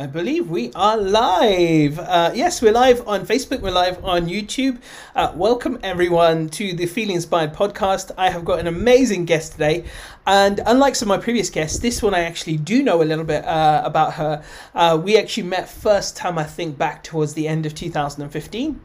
[0.00, 1.98] I believe we are live.
[1.98, 4.78] Uh, yes, we're live on Facebook, we're live on YouTube.
[5.14, 8.10] Uh, welcome everyone to the Feel Inspired podcast.
[8.16, 9.84] I have got an amazing guest today,
[10.26, 13.26] and unlike some of my previous guests, this one I actually do know a little
[13.26, 14.42] bit uh, about her.
[14.74, 18.80] Uh, we actually met first time, I think, back towards the end of 2015.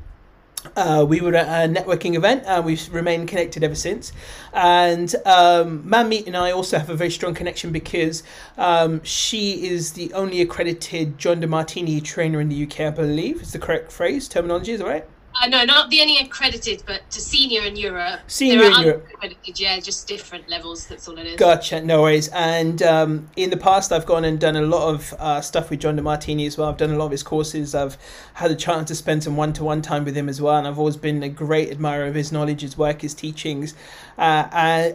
[0.76, 4.12] Uh, we were at a networking event and we've remained connected ever since.
[4.54, 8.24] And um, Manmeet and I also have a very strong connection because
[8.58, 13.42] um, she is the only accredited John Demartini trainer in the UK, I believe.
[13.42, 15.06] Is the correct phrase, terminology, is that right?
[15.42, 18.22] Uh, no, not the only accredited, but to senior in Europe.
[18.28, 19.08] Senior in Europe.
[19.14, 20.88] Accredited, yeah, just different levels.
[20.88, 21.36] That's all it is.
[21.36, 22.30] Gotcha, no worries.
[22.30, 25.82] And um, in the past, I've gone and done a lot of uh, stuff with
[25.82, 26.70] John Demartini as well.
[26.70, 27.76] I've done a lot of his courses.
[27.76, 27.98] I've
[28.36, 30.98] had a chance to spend some one-to-one time with him as well, and I've always
[30.98, 33.76] been a great admirer of his knowledge, his work, his teachings,
[34.18, 34.48] uh,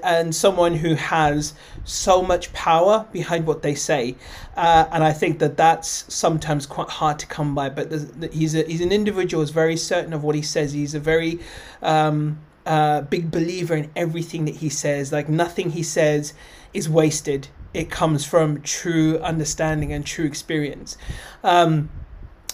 [0.03, 1.55] and, someone who has
[1.85, 4.17] so much power behind what they say.
[4.57, 7.69] Uh, and I think that that's sometimes quite hard to come by.
[7.69, 7.93] But
[8.33, 10.73] he's a, he's an individual who's very certain of what he says.
[10.73, 11.41] He's a very
[11.83, 15.13] um, uh, big believer in everything that he says.
[15.13, 16.33] Like nothing he says
[16.73, 17.49] is wasted.
[17.73, 20.97] It comes from true understanding and true experience.
[21.45, 21.91] Um,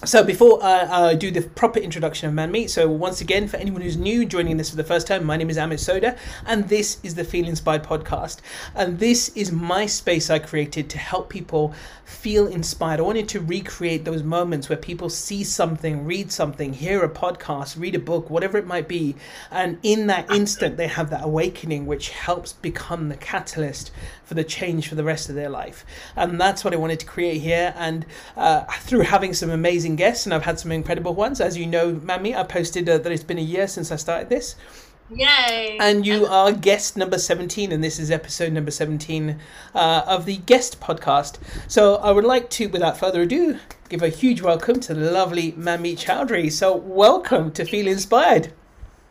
[0.05, 3.81] so before uh, I do the proper introduction of Manmeet, so once again, for anyone
[3.81, 6.99] who's new joining this for the first time, my name is Amit Sodha, and this
[7.03, 8.41] is the Feel Inspired podcast.
[8.75, 11.73] And this is my space I created to help people
[12.05, 13.01] feel inspired.
[13.01, 17.81] I wanted to recreate those moments where people see something, read something, hear a podcast,
[17.81, 19.17] read a book, whatever it might be,
[19.51, 23.93] and in that instant they have that awakening which helps become the catalyst
[24.27, 25.87] for the change for the rest of their life.
[26.17, 27.73] And that's what I wanted to create here.
[27.77, 28.05] And
[28.37, 31.95] uh, through having some amazing guests, and I've had some incredible ones, as you know,
[31.95, 34.57] Mammy, I posted uh, that it's been a year since I started this.
[35.15, 35.79] Yay!
[35.81, 39.39] And you are guest number 17, and this is episode number 17
[39.73, 41.39] uh, of the guest podcast.
[41.69, 45.53] So I would like to, without further ado, give a huge welcome to the lovely
[45.53, 46.51] Manmeet Chowdhry.
[46.51, 48.53] So, welcome to Feel Inspired.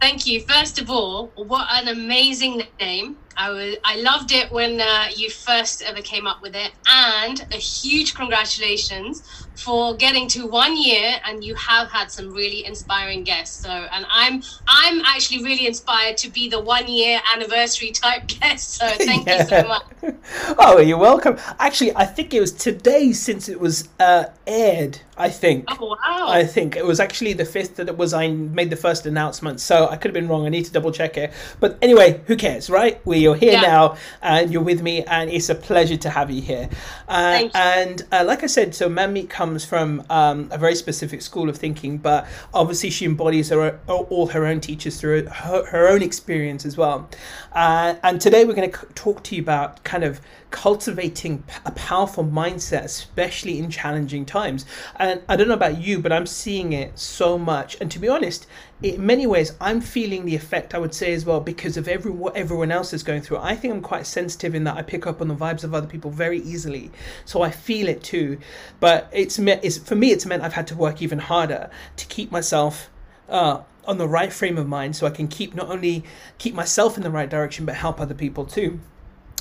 [0.02, 0.42] Thank you.
[0.42, 3.16] First of all, what an amazing name.
[3.38, 7.46] I was I loved it when uh, you first ever came up with it, and
[7.52, 9.24] a huge congratulations
[9.56, 11.20] for getting to one year.
[11.26, 13.64] And you have had some really inspiring guests.
[13.64, 18.76] So, and I'm I'm actually really inspired to be the one year anniversary type guest.
[18.76, 19.42] So, thank yeah.
[19.42, 19.84] you so much.
[20.60, 21.38] oh, you're welcome.
[21.60, 25.00] Actually, I think it was today since it was uh, aired.
[25.18, 25.66] I think.
[25.70, 26.28] Oh wow!
[26.28, 28.14] I think it was actually the fifth that it was.
[28.14, 30.46] I made the first announcement, so I could have been wrong.
[30.46, 31.32] I need to double check it.
[31.62, 33.00] But anyway, who cares, right?
[33.06, 33.62] We you're here yeah.
[33.62, 36.70] now and you're with me and it's a pleasure to have you here
[37.08, 37.50] uh, you.
[37.56, 41.58] and uh, like i said so Manmeet comes from um, a very specific school of
[41.58, 46.66] thinking but obviously she embodies her, all her own teachers through her, her own experience
[46.66, 47.10] as well
[47.54, 50.22] uh, and today we're going to talk to you about kind of
[50.56, 54.66] cultivating a powerful mindset, especially in challenging times.
[54.96, 57.76] And I don't know about you, but I'm seeing it so much.
[57.82, 58.48] And to be honest,
[58.82, 62.10] in many ways, I'm feeling the effect, I would say as well, because of every,
[62.10, 63.40] what everyone else is going through.
[63.40, 65.88] I think I'm quite sensitive in that I pick up on the vibes of other
[65.88, 66.90] people very easily.
[67.26, 68.38] So I feel it too.
[68.80, 72.32] But it's, it's for me, it's meant I've had to work even harder to keep
[72.32, 72.90] myself.
[73.28, 76.04] Uh, on the right frame of mind so I can keep not only
[76.40, 78.80] keep myself in the right direction but help other people too.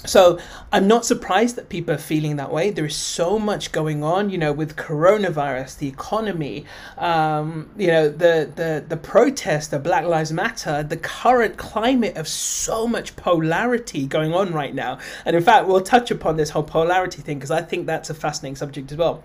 [0.06, 0.38] So
[0.70, 2.70] I'm not surprised that people are feeling that way.
[2.70, 6.66] There is so much going on, you know, with coronavirus, the economy,
[6.98, 12.28] um, you know, the the the protest, the Black Lives Matter, the current climate of
[12.28, 14.98] so much polarity going on right now.
[15.24, 18.14] And in fact, we'll touch upon this whole polarity thing because I think that's a
[18.14, 19.22] fascinating subject as well.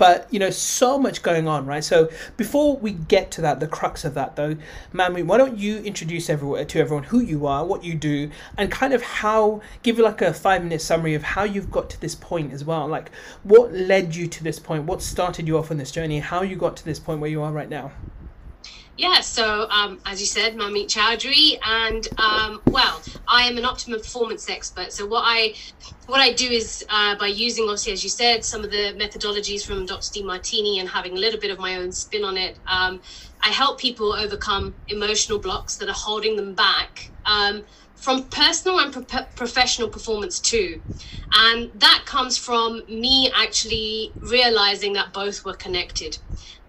[0.00, 1.84] But you know, so much going on, right?
[1.84, 4.56] So before we get to that, the crux of that, though,
[4.94, 8.72] Mami, why don't you introduce everyone to everyone who you are, what you do, and
[8.72, 12.14] kind of how give like a five minute summary of how you've got to this
[12.14, 12.88] point as well.
[12.88, 13.10] Like,
[13.42, 14.84] what led you to this point?
[14.84, 16.20] What started you off on this journey?
[16.20, 17.92] How you got to this point where you are right now?
[19.00, 23.98] Yeah, so um, as you said, Manmeet Chowdhry, and um, well, I am an optimum
[23.98, 24.92] performance expert.
[24.92, 25.54] So what I
[26.04, 29.64] what I do is uh, by using, obviously, as you said, some of the methodologies
[29.64, 30.10] from Dr.
[30.20, 32.58] Demartini and having a little bit of my own spin on it.
[32.66, 33.00] Um,
[33.42, 37.64] I help people overcome emotional blocks that are holding them back um,
[37.94, 40.82] from personal and pro- professional performance too.
[41.34, 46.18] And that comes from me actually realizing that both were connected.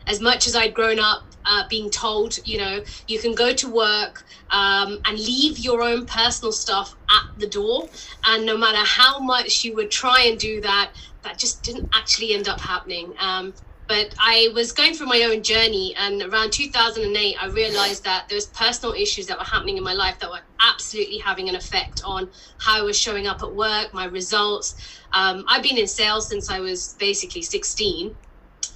[0.08, 3.70] As much as I'd grown up uh, being told, you know, you can go to
[3.70, 7.90] work um, and leave your own personal stuff at the door.
[8.26, 10.92] And no matter how much you would try and do that,
[11.24, 13.14] that just didn't actually end up happening.
[13.20, 13.54] Um,
[13.92, 18.38] but I was going through my own journey, and around 2008, I realized that there
[18.38, 22.02] was personal issues that were happening in my life that were absolutely having an effect
[22.06, 24.76] on how I was showing up at work, my results.
[25.12, 28.16] Um, I've been in sales since I was basically 16.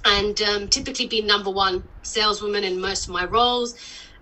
[0.06, 3.74] And um, typically been number one saleswoman in most of my roles.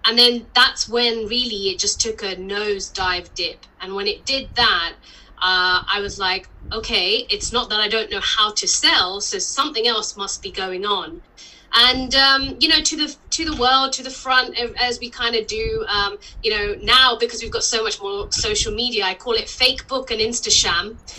[0.07, 3.65] And then that's when really it just took a nosedive dip.
[3.81, 4.95] And when it did that,
[5.39, 9.39] uh, I was like, okay, it's not that I don't know how to sell, so
[9.39, 11.21] something else must be going on.
[11.77, 15.35] And um, you know, to the to the world, to the front, as we kind
[15.35, 19.15] of do, um, you know, now because we've got so much more social media, I
[19.15, 20.97] call it fake book and Insta sham.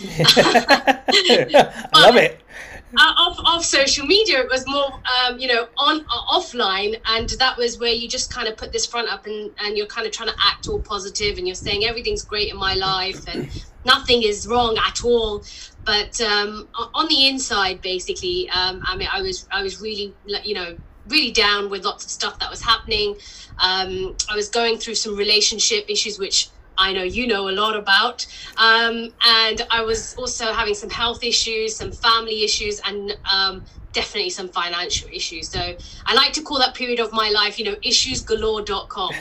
[1.94, 2.40] I love it
[2.96, 7.28] uh, off, off social media it was more um, you know on uh, offline and
[7.30, 10.06] that was where you just kind of put this front up and, and you're kind
[10.06, 13.48] of trying to act all positive and you're saying everything's great in my life and
[13.84, 15.44] nothing is wrong at all.
[15.84, 20.54] But um, on the inside basically um, i mean i was i was really you
[20.54, 20.76] know
[21.08, 23.16] really down with lots of stuff that was happening.
[23.62, 27.76] Um, i was going through some relationship issues which I know you know a lot
[27.76, 28.26] about.
[28.56, 34.30] Um, and I was also having some health issues, some family issues, and um, definitely
[34.30, 35.48] some financial issues.
[35.48, 35.76] So
[36.06, 39.12] I like to call that period of my life, you know, issuesgalore.com.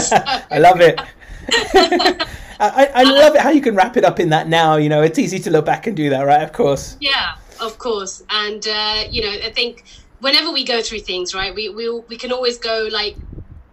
[0.00, 0.16] so,
[0.50, 1.00] I love it.
[2.62, 4.76] I, I love it how you can wrap it up in that now.
[4.76, 6.42] You know, it's easy to look back and do that, right?
[6.42, 6.96] Of course.
[7.00, 8.22] Yeah, of course.
[8.28, 9.84] And, uh, you know, I think
[10.20, 13.16] whenever we go through things, right, we, we, we can always go like,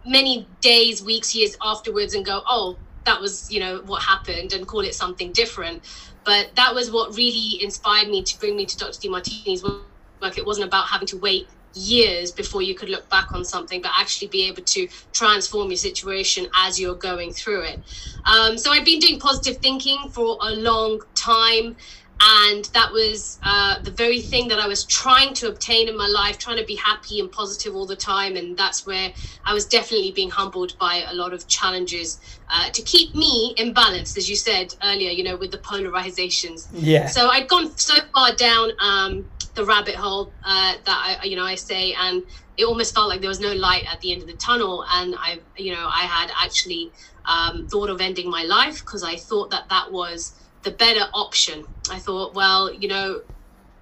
[0.07, 4.67] many days, weeks, years afterwards and go, oh, that was you know what happened and
[4.67, 5.81] call it something different.
[6.23, 10.37] But that was what really inspired me to bring me to dr demartini's work.
[10.37, 13.91] It wasn't about having to wait years before you could look back on something but
[13.97, 17.79] actually be able to transform your situation as you're going through it.
[18.25, 21.75] Um, so i've been doing positive thinking for a long time
[22.19, 26.07] and that was uh, the very thing that I was trying to obtain in my
[26.07, 28.35] life, trying to be happy and positive all the time.
[28.35, 29.11] And that's where
[29.45, 32.19] I was definitely being humbled by a lot of challenges
[32.49, 36.67] uh, to keep me in balance, as you said earlier, you know, with the polarizations.
[36.73, 37.07] Yeah.
[37.07, 41.45] So I'd gone so far down um, the rabbit hole uh, that I, you know,
[41.45, 42.23] I say, and
[42.57, 44.85] it almost felt like there was no light at the end of the tunnel.
[44.91, 46.91] And I, you know, I had actually
[47.25, 50.33] um, thought of ending my life because I thought that that was
[50.63, 51.65] the better option.
[51.89, 53.21] I thought, well, you know,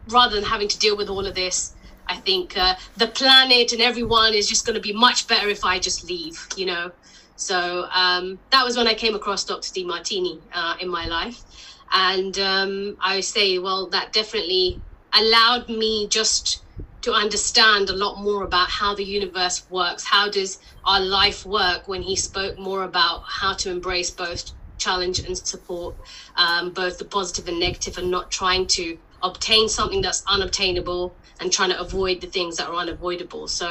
[0.10, 1.76] rather than having to deal with all of this,
[2.08, 5.66] I think uh, the planet and everyone is just going to be much better if
[5.66, 6.92] I just leave, you know.
[7.36, 9.70] So um, that was when I came across Dr.
[9.74, 11.44] Demartini uh, in my life.
[11.92, 14.80] And um, I say, well, that definitely
[15.14, 16.64] allowed me just
[17.02, 20.04] to understand a lot more about how the universe works.
[20.06, 25.20] How does our life work when he spoke more about how to embrace both challenge
[25.20, 25.96] and support
[26.38, 31.52] um, both the positive and negative and not trying to obtain something that's unobtainable and
[31.52, 33.48] trying to avoid the things that are unavoidable.
[33.48, 33.68] So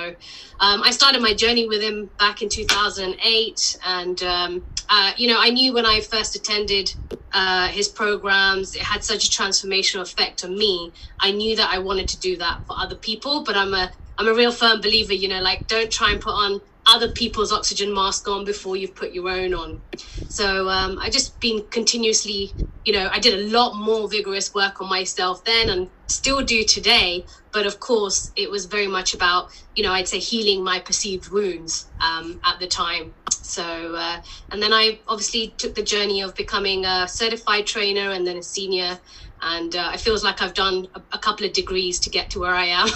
[0.61, 3.77] um, I started my journey with him back in 2008.
[3.85, 6.91] And, um, uh, you know, I knew when I first attended
[7.33, 10.93] uh, his programs, it had such a transformational effect on me.
[11.21, 14.29] I knew that I wanted to do that for other people, but I'm a I'm
[14.29, 17.95] a real firm believer, you know, like don't try and put on other people's oxygen
[17.95, 19.81] mask on before you've put your own on.
[20.29, 22.53] So um, I just been continuously,
[22.85, 26.65] you know, I did a lot more vigorous work on myself then and still do
[26.65, 27.25] today.
[27.53, 31.31] But of course, it was very much about, you know, I'd say healing my perceived
[31.31, 33.15] wounds um, at the time.
[33.31, 34.21] So, uh,
[34.51, 38.43] and then I obviously took the journey of becoming a certified trainer and then a
[38.43, 38.99] senior.
[39.43, 42.41] And uh, it feels like I've done a, a, couple of degrees to get to
[42.41, 42.89] where I am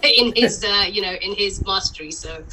[0.04, 2.12] in his, uh, you know, in his mastery.
[2.12, 2.44] So,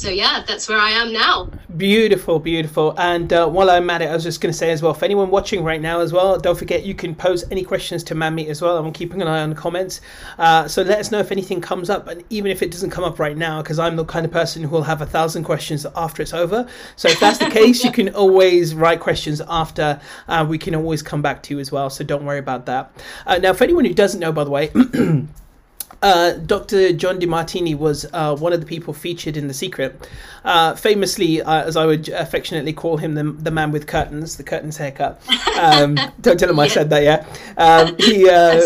[0.00, 1.50] so yeah, that's where I am now.
[1.76, 2.94] Beautiful, beautiful.
[2.98, 5.04] And uh, while I'm at it, I was just going to say as well, for
[5.04, 8.48] anyone watching right now as well, don't forget you can pose any questions to Manmeet
[8.48, 8.78] as well.
[8.78, 10.00] I'm keeping an eye on the comments.
[10.38, 13.04] Uh, so let us know if anything comes up, and even if it doesn't come
[13.04, 15.84] up right now, because I'm the kind of person who will have a thousand questions
[15.94, 16.66] after it's over.
[16.96, 20.00] So if that's the case, you can always write questions after.
[20.28, 21.90] Uh, we can always come back to you as well.
[21.90, 22.90] So don't worry about that.
[23.26, 24.70] Uh, now, for anyone who doesn't know, by the way.
[26.02, 26.92] Uh, Dr.
[26.92, 30.08] John Demartini was uh, one of the people featured in The Secret.
[30.44, 34.42] Uh, famously, uh, as I would affectionately call him, the, the man with curtains, the
[34.42, 35.20] curtains haircut.
[35.58, 37.26] Um, don't tell him I said that, yeah.
[37.58, 38.62] Um, he, uh,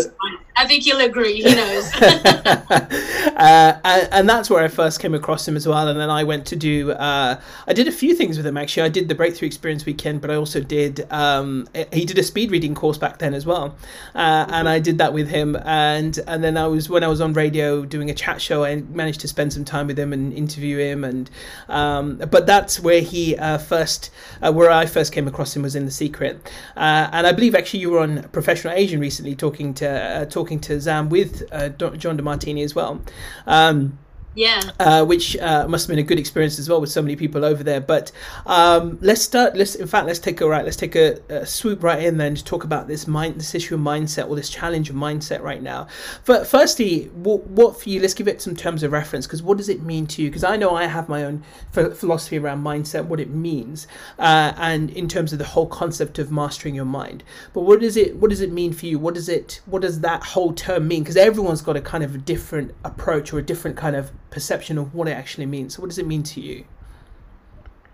[0.57, 1.41] I think you'll agree.
[1.41, 1.93] He knows.
[2.01, 5.87] uh, and, and, that's where I first came across him as well.
[5.87, 6.91] And then I went to do.
[6.91, 8.83] Uh, I did a few things with him actually.
[8.83, 11.05] I did the Breakthrough Experience weekend, but I also did.
[11.11, 13.75] Um, he did a speed reading course back then as well,
[14.15, 15.57] uh, and I did that with him.
[15.65, 18.75] And and then I was when I was on radio doing a chat show, I
[18.75, 21.03] managed to spend some time with him and interview him.
[21.03, 21.29] And
[21.67, 25.75] um, but that's where he uh, first, uh, where I first came across him was
[25.75, 26.51] in The Secret.
[26.77, 30.59] Uh, and I believe actually you were on Professional Asian recently talking to talking talking
[30.59, 33.01] to Zam with uh, John Demartini as well.
[33.47, 33.97] Um,
[34.35, 34.61] Yeah.
[34.79, 37.45] Uh, which uh, must have been a good experience as well with so many people
[37.45, 37.79] over there.
[37.79, 38.11] But
[38.45, 39.55] um, let's start.
[39.55, 40.63] Let's in fact let's take a right.
[40.63, 43.75] Let's take a, a, swoop right in then to talk about this mind, this issue
[43.75, 45.87] of mindset or this challenge of mindset right now.
[46.25, 48.01] But firstly, what, what for you?
[48.01, 50.29] Let's give it some terms of reference because what does it mean to you?
[50.29, 53.87] Because I know I have my own philosophy around mindset, what it means,
[54.19, 57.23] uh, and in terms of the whole concept of mastering your mind.
[57.53, 58.17] But what does it?
[58.17, 58.99] What does it mean for you?
[58.99, 59.61] What does it?
[59.65, 61.03] What does that whole term mean?
[61.03, 64.77] Because everyone's got a kind of a different approach or a different kind of perception
[64.77, 65.75] of what it actually means.
[65.75, 66.65] So, what does it mean to you?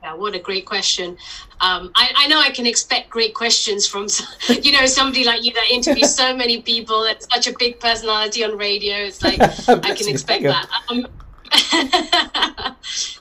[0.04, 1.16] Yeah, what a great question.
[1.62, 4.08] Um, I, I, know I can expect great questions from,
[4.50, 7.04] you know, somebody like you that interviews so many people.
[7.04, 8.96] That's such a big personality on radio.
[8.96, 10.68] It's like I can expect that.
[10.90, 11.08] Um,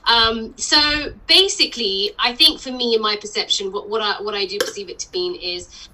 [0.05, 4.45] um, so basically, I think for me, in my perception, what, what I what I
[4.45, 5.89] do perceive it to mean is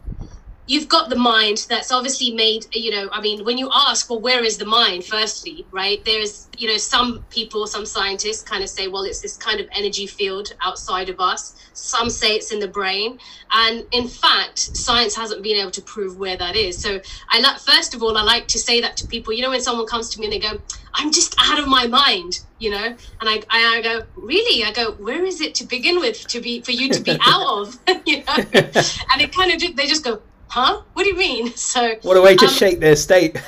[0.67, 4.19] you've got the mind that's obviously made you know i mean when you ask well
[4.19, 6.03] where is the mind firstly right?
[6.05, 9.67] There's you know some people some scientists kind of say well it's this kind of
[9.71, 11.55] energy field outside of us.
[11.73, 13.19] Some say it's in the brain.
[13.51, 16.77] And in fact science hasn't been able to prove where that is.
[16.77, 19.33] So i like first of all i like to say that to people.
[19.33, 20.59] You know when someone comes to me and they go
[20.95, 22.87] i'm just out of my mind you know?
[23.21, 24.63] And i i, go really?
[24.63, 27.47] I go where is it to begin with to be for you to be out
[27.59, 27.79] of?
[28.07, 28.35] You know?
[28.37, 30.81] And it kind of they just go huh?
[30.93, 31.53] What do you mean?
[31.57, 33.41] So what a way to um, shake their state.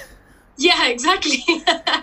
[0.58, 1.44] Yeah, exactly.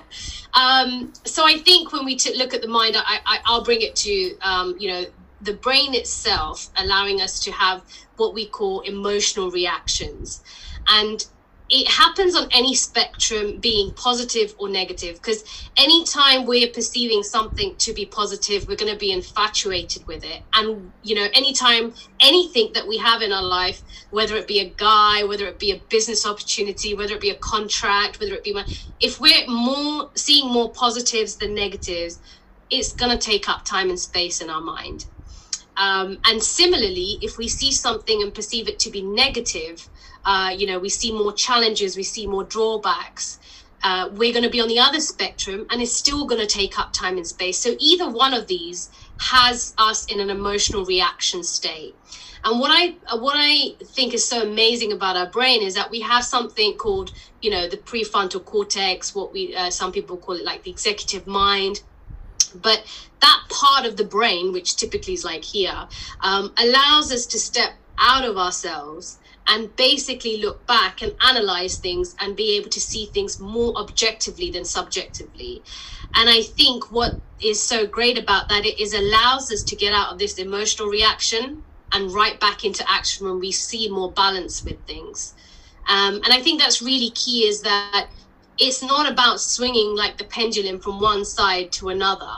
[0.55, 3.83] um, so I think when we t- look at the mind, I, I, I'll bring
[3.83, 5.05] it to um, you know
[5.43, 7.83] the brain itself, allowing us to have
[8.17, 10.43] what we call emotional reactions,
[10.89, 11.27] and
[11.69, 15.43] it happens on any spectrum being positive or negative because
[15.77, 20.43] anytime we're perceiving something to be positive we're going to be infatuated with it.
[20.53, 24.69] And you know anytime anything that we have in our life whether it be a
[24.77, 28.57] guy whether it be a business opportunity whether it be a contract whether it be
[29.01, 32.21] if we're more seeing more positives than negatives
[32.71, 35.07] it's going to take up time and space in our mind.
[35.77, 39.89] Um, and similarly if we see something and perceive it to be negative
[40.27, 43.39] uh, you know, we see more challenges, we see more drawbacks.
[43.83, 46.79] Uh, we're going to be on the other spectrum and it's still going to take
[46.79, 47.59] up time and space.
[47.59, 48.91] So either one of these
[49.21, 51.95] has us in an emotional reaction state.
[52.45, 56.01] And what I what I think is so amazing about our brain is that we
[56.01, 60.45] have something called, you know, the prefrontal cortex, what we uh, some people call it
[60.45, 61.83] like the executive mind.
[62.55, 62.85] But
[63.21, 65.89] that part of the brain, which typically is like here,
[66.21, 69.19] um, allows us to step out of ourselves
[69.49, 74.51] and basically look back and analyze things and be able to see things more objectively
[74.51, 75.63] than subjectively.
[76.15, 79.93] And I think what is so great about that it is allows us to get
[79.93, 81.63] out of this emotional reaction
[81.93, 85.35] and right back into action when we see more balance with things.
[85.89, 88.09] Um, and I think that's really key is that
[88.59, 92.35] it's not about swinging like the pendulum from one side to another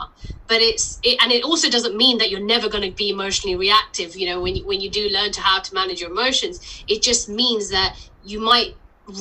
[0.47, 3.55] but it's it, and it also doesn't mean that you're never going to be emotionally
[3.55, 6.59] reactive you know when you, when you do learn to how to manage your emotions.
[6.87, 8.75] It just means that you might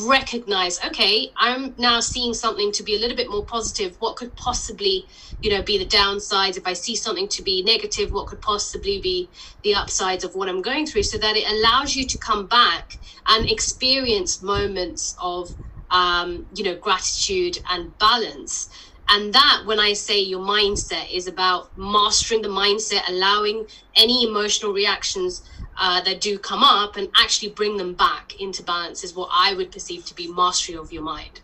[0.06, 3.96] recognize okay i'm now seeing something to be a little bit more positive.
[4.00, 5.08] What could possibly
[5.42, 6.56] you know be the downsides?
[6.58, 9.30] If i see something to be negative what could possibly be
[9.64, 11.04] the upsides of what i'm going through?
[11.04, 12.92] So that it allows you to come back
[13.28, 15.50] and experience moments of
[15.90, 18.71] um, you know, gratitude and balance.
[19.11, 23.66] And that, when I say your mindset, is about mastering the mindset, allowing
[23.97, 25.42] any emotional reactions
[25.78, 29.54] uh, that do come up and actually bring them back into balance, is what I
[29.54, 31.40] would perceive to be mastery of your mind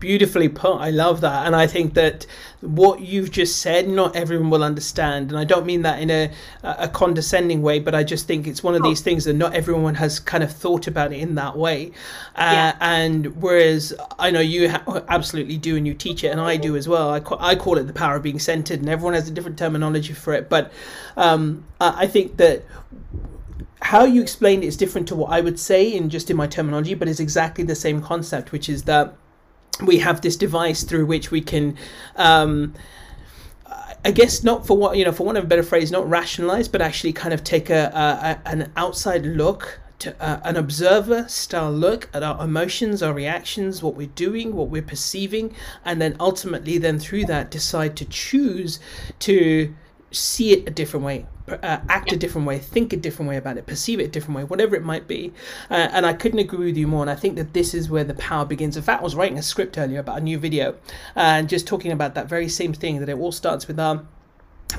[0.00, 0.76] beautifully put.
[0.78, 2.26] I love that, and I think that
[2.60, 6.30] what you've just said, not everyone will understand, and I don't mean that in a
[6.62, 9.94] a condescending way, but I just think it's one of these things that not everyone
[9.94, 11.92] has kind of thought about it in that way.
[12.34, 12.76] Uh, yeah.
[12.80, 16.76] And whereas I know you ha- absolutely do, and you teach it, and I do
[16.76, 17.10] as well.
[17.10, 19.58] I, ca- I call it the power of being centered, and everyone has a different
[19.58, 20.48] terminology for it.
[20.48, 20.72] But
[21.16, 22.64] um, I think that
[23.82, 26.46] how you explain it is different to what I would say in just in my
[26.46, 29.16] terminology, but it's exactly the same concept, which is that
[29.82, 31.76] we have this device through which we can
[32.16, 32.74] um,
[34.04, 36.68] I guess not for what you know, for want of a better phrase, not rationalize,
[36.68, 41.70] but actually kind of take a, a an outside look, to, uh, an observer style
[41.70, 46.78] look at our emotions, our reactions, what we're doing, what we're perceiving, and then ultimately,
[46.78, 48.80] then through that, decide to choose
[49.20, 49.74] to
[50.10, 53.56] see it a different way, uh, act a different way, think a different way about
[53.56, 55.32] it, perceive it a different way, whatever it might be.
[55.70, 57.02] Uh, and I couldn't agree with you more.
[57.02, 58.76] And I think that this is where the power begins.
[58.76, 60.76] In fact, I was writing a script earlier about a new video
[61.14, 64.02] and just talking about that very same thing that it all starts with our,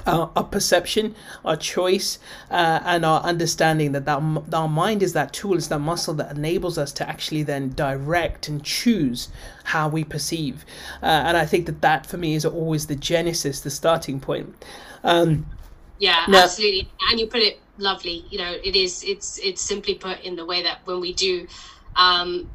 [0.05, 4.21] our, perception, our choice, uh, and our understanding that, that
[4.53, 8.47] our mind is that tool, is that muscle that enables us to actually then direct
[8.47, 9.29] and choose
[9.65, 10.65] how we perceive.
[11.01, 14.65] Uh, and I think that that for me is always the genesis, the starting point.
[15.03, 15.45] Um,
[16.01, 16.89] yeah, now, absolutely.
[17.09, 18.25] And you put it lovely.
[18.29, 19.03] You know, it is.
[19.03, 21.47] It's it's simply put in the way that when we do.
[21.95, 22.49] Um,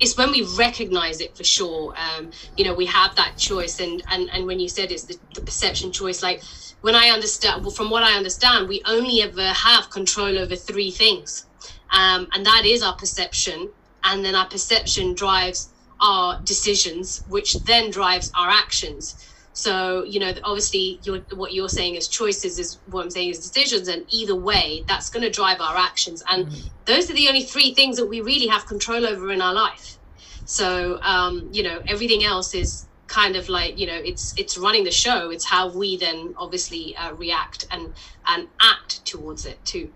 [0.00, 4.02] it's when we recognize it for sure um, you know we have that choice and
[4.10, 6.42] and, and when you said it's the, the perception choice like
[6.84, 10.90] when I understand, well, from what I understand, we only ever have control over three
[10.90, 11.46] things,
[11.88, 13.70] um, and that is our perception,
[14.02, 15.70] and then our perception drives
[16.02, 19.33] our decisions, which then drives our actions.
[19.54, 23.38] So, you know, obviously, you're, what you're saying is choices, is what I'm saying is
[23.38, 23.88] decisions.
[23.88, 26.22] And either way, that's going to drive our actions.
[26.28, 26.68] And mm-hmm.
[26.84, 29.96] those are the only three things that we really have control over in our life.
[30.44, 34.82] So, um, you know, everything else is kind of like you know it's it's running
[34.82, 37.92] the show it's how we then obviously uh, react and
[38.26, 39.92] and act towards it too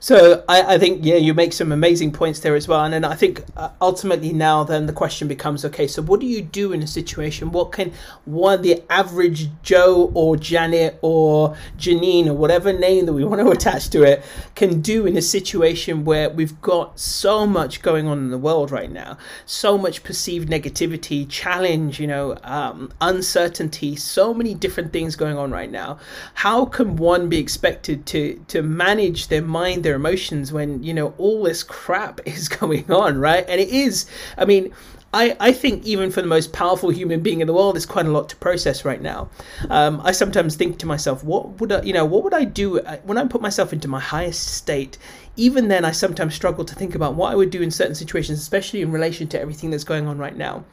[0.00, 3.04] so I, I, think yeah, you make some amazing points there as well, and then
[3.04, 6.72] I think uh, ultimately now then the question becomes okay, so what do you do
[6.72, 7.50] in a situation?
[7.50, 7.92] What can
[8.24, 13.50] one the average Joe or Janet or Janine or whatever name that we want to
[13.56, 18.18] attach to it can do in a situation where we've got so much going on
[18.18, 24.34] in the world right now, so much perceived negativity, challenge, you know, um, uncertainty, so
[24.34, 25.98] many different things going on right now.
[26.34, 31.14] How can one be expected to to manage their mind, their emotions when, you know,
[31.18, 33.44] all this crap is going on, right?
[33.48, 34.72] And it is, I mean,
[35.14, 38.06] I, I think even for the most powerful human being in the world, there's quite
[38.06, 39.30] a lot to process right now.
[39.70, 42.80] Um, I sometimes think to myself, what would I, you know, what would I do
[42.80, 44.98] uh, when I put myself into my highest state?
[45.36, 48.38] Even then, I sometimes struggle to think about what I would do in certain situations,
[48.38, 50.64] especially in relation to everything that's going on right now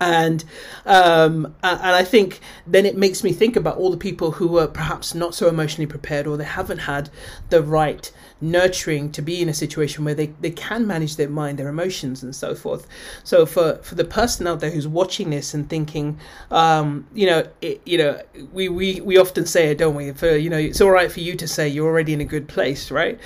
[0.00, 0.44] and
[0.86, 4.66] um, and I think then it makes me think about all the people who are
[4.66, 7.10] perhaps not so emotionally prepared or they haven't had
[7.50, 8.10] the right
[8.40, 12.22] nurturing to be in a situation where they, they can manage their mind, their emotions,
[12.22, 12.86] and so forth.
[13.24, 16.18] So for for the person out there who's watching this and thinking,
[16.50, 18.20] um, you know, it, you know,
[18.52, 20.12] we, we we often say it, don't we?
[20.12, 22.48] For you know, it's all right for you to say you're already in a good
[22.48, 23.18] place, right?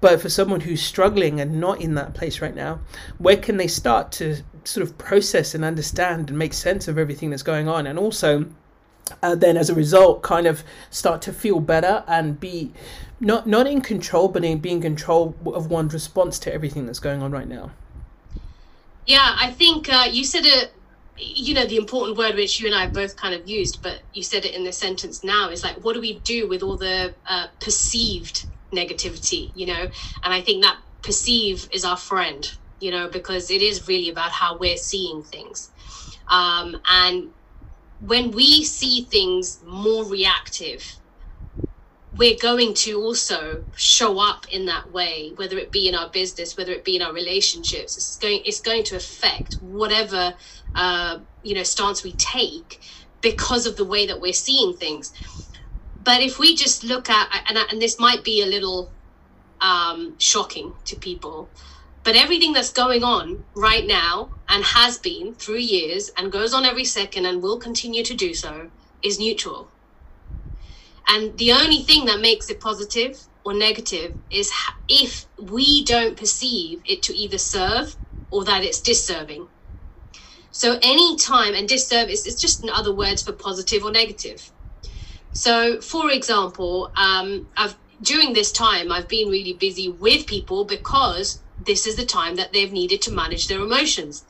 [0.00, 2.80] But for someone who's struggling and not in that place right now,
[3.18, 7.30] where can they start to sort of process and understand and make sense of everything
[7.30, 8.46] that's going on, and also
[9.22, 12.72] uh, then as a result kind of start to feel better and be
[13.20, 17.22] not not in control but in being control of one's response to everything that's going
[17.22, 17.70] on right now.
[19.06, 20.72] Yeah i think uh, you said it
[21.16, 24.22] you know the important word which you and i both kind of used but you
[24.22, 27.14] said it in the sentence now is like what do we do with all the
[27.28, 29.82] uh, perceived negativity you know?
[30.22, 32.50] And i think that perceive is our friend
[32.84, 35.58] you know because it is really about how we're seeing things
[36.28, 37.30] um, and
[38.00, 40.98] when we see things more reactive,
[42.12, 46.56] we're going to also show up in that way, whether it be in our business,
[46.56, 47.96] whether it be in our relationships.
[47.96, 50.34] It's going it's going to affect whatever
[50.74, 52.80] uh, you know stance we take
[53.20, 55.12] because of the way that we're seeing things.
[56.02, 58.92] But if we just look at and, and this might be a little
[59.60, 61.50] um, shocking to people,
[62.04, 66.64] but everything that's going on right now and has been through years and goes on
[66.64, 68.70] every second and will continue to do so
[69.02, 69.68] is neutral.
[71.08, 74.52] And the only thing that makes it positive or negative is
[74.88, 77.96] if we don't perceive it to either serve
[78.30, 79.48] or that it's disserving.
[80.50, 84.50] So any time and disservice is just other words for positive or negative.
[85.32, 91.40] So, for example, um, I've during this time I've been really busy with people because
[91.58, 94.24] this is the time that they've needed to manage their emotions.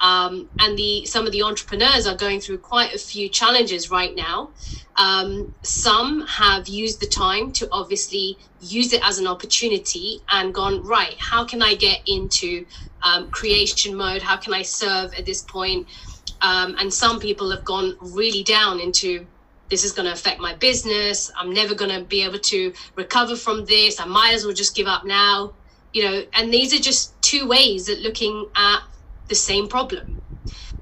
[0.00, 4.14] Um, and the some of the entrepreneurs are going through quite a few challenges right
[4.14, 4.50] now.
[4.96, 10.84] Um, some have used the time to obviously use it as an opportunity and gone
[10.84, 11.14] right.
[11.18, 12.66] How can I get into
[13.02, 14.22] um, creation mode?
[14.22, 15.86] How can I serve at this point?
[16.42, 19.26] Um, and some people have gone really down into
[19.70, 21.30] this is going to affect my business.
[21.38, 24.00] I'm never going to be able to recover from this.
[24.00, 25.54] I might as well just give up now
[25.92, 28.80] you know and these are just two ways at looking at
[29.28, 30.20] the same problem.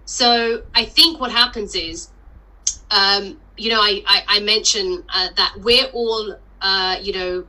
[0.05, 2.11] So i think what happens is
[2.90, 7.46] um, you know i i, I mentioned uh, that we're all uh, you know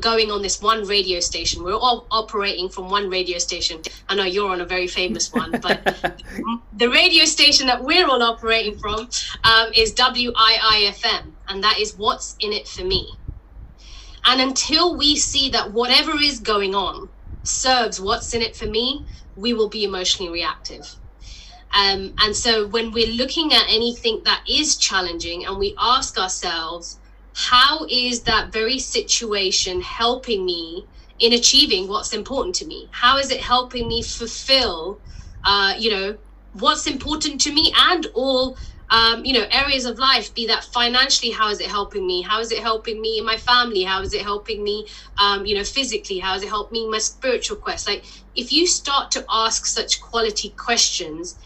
[0.00, 1.62] going on this one radio station.
[1.62, 3.82] We're all operating from one radio station.
[4.08, 5.78] I know you're on a very famous one but
[6.76, 9.08] the radio station that we're all operating from
[9.44, 13.12] um, is wiifm and that is what's in it for me
[14.24, 17.08] and until we see that whatever is going on
[17.42, 19.04] serves what's in it for me,
[19.36, 20.94] we will be emotionally reactive.
[21.72, 26.98] Um, and so when we're looking at anything that is challenging and we ask ourselves,
[27.34, 30.84] how is that very situation helping me
[31.20, 32.88] in achieving what's important to me?
[32.90, 35.00] How is it helping me fulfill,
[35.44, 36.16] uh, you know,
[36.54, 38.56] what's important to me and all
[38.90, 42.22] um, you know areas of life be that financially how is it helping me?
[42.22, 43.82] How is it helping me in my family?
[43.82, 44.86] How is it helping me
[45.18, 46.18] um, you know physically?
[46.18, 47.86] How is it helping me in my spiritual quest?
[47.88, 51.36] Like if you start to ask such quality questions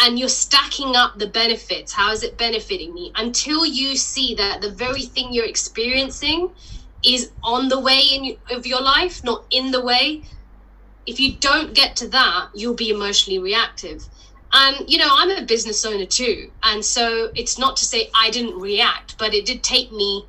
[0.00, 3.12] and you're stacking up the benefits how is it benefiting me?
[3.16, 6.50] Until you see that the very thing you're experiencing
[7.04, 10.22] is on the way in of your life not in the way
[11.06, 14.08] if you don't get to that you'll be emotionally reactive
[14.52, 18.30] and you know i'm a business owner too and so it's not to say i
[18.30, 20.24] didn't react but it did take me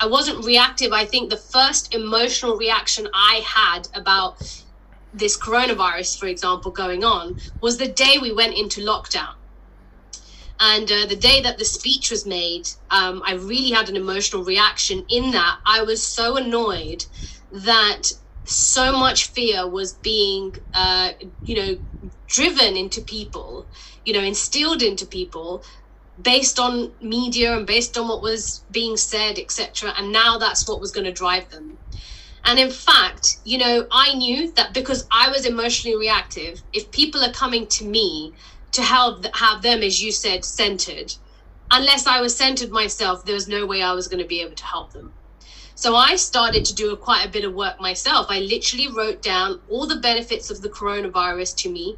[0.00, 0.92] i wasn't reactive.
[0.92, 4.62] I think the first emotional reaction i had about
[5.12, 9.34] this coronavirus for example going on was the day we went into lockdown.
[10.62, 14.42] And uh, the day that the speech was made um, i really had an emotional
[14.42, 15.04] reaction.
[15.08, 17.04] In that i was so annoyed
[17.52, 18.12] that
[18.44, 21.12] so much fear was being uh,
[21.44, 21.78] you know
[22.30, 23.66] driven into people
[24.06, 25.62] you know instilled into people
[26.22, 30.80] based on media and based on what was being said etc and now that's what
[30.80, 31.76] was going to drive them.
[32.44, 37.22] And in fact you know i knew that because i was emotionally reactive if people
[37.22, 38.32] are coming to me
[38.72, 41.14] to help have them as you said centered
[41.70, 44.54] unless i was centered myself there was no way i was going to be able
[44.54, 45.12] to help them
[45.80, 48.26] so I started to do a, quite a bit of work myself.
[48.28, 51.96] I literally wrote down all the benefits of the coronavirus to me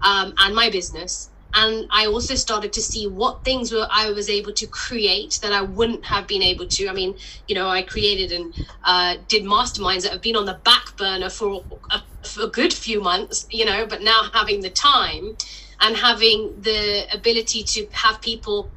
[0.00, 1.30] um, and my business.
[1.54, 5.52] And I also started to see what things were I was able to create that
[5.52, 6.88] I wouldn't have been able to.
[6.88, 7.14] I mean,
[7.46, 11.30] you know, I created and uh, did masterminds that have been on the back burner
[11.30, 15.36] for a, for a good few months, you know, but now having the time
[15.78, 18.68] and having the ability to have people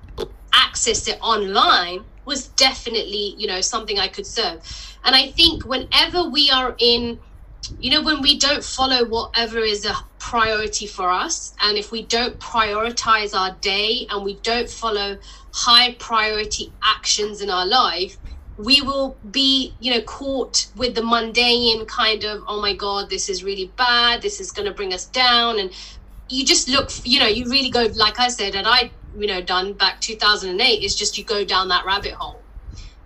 [0.53, 4.59] access it online was definitely you know something i could serve.
[5.03, 7.19] And i think whenever we are in
[7.79, 12.03] you know when we don't follow whatever is a priority for us and if we
[12.03, 15.17] don't prioritize our day and we don't follow
[15.53, 18.17] high priority actions in our life
[18.57, 23.29] we will be you know caught with the mundane kind of oh my god this
[23.29, 24.21] is really bad.
[24.21, 25.59] This is going to bring us down.
[25.59, 25.71] And
[26.29, 29.41] you just look you know you really go like i said and i you know
[29.41, 32.41] done back 2008 is just you go down that rabbit hole.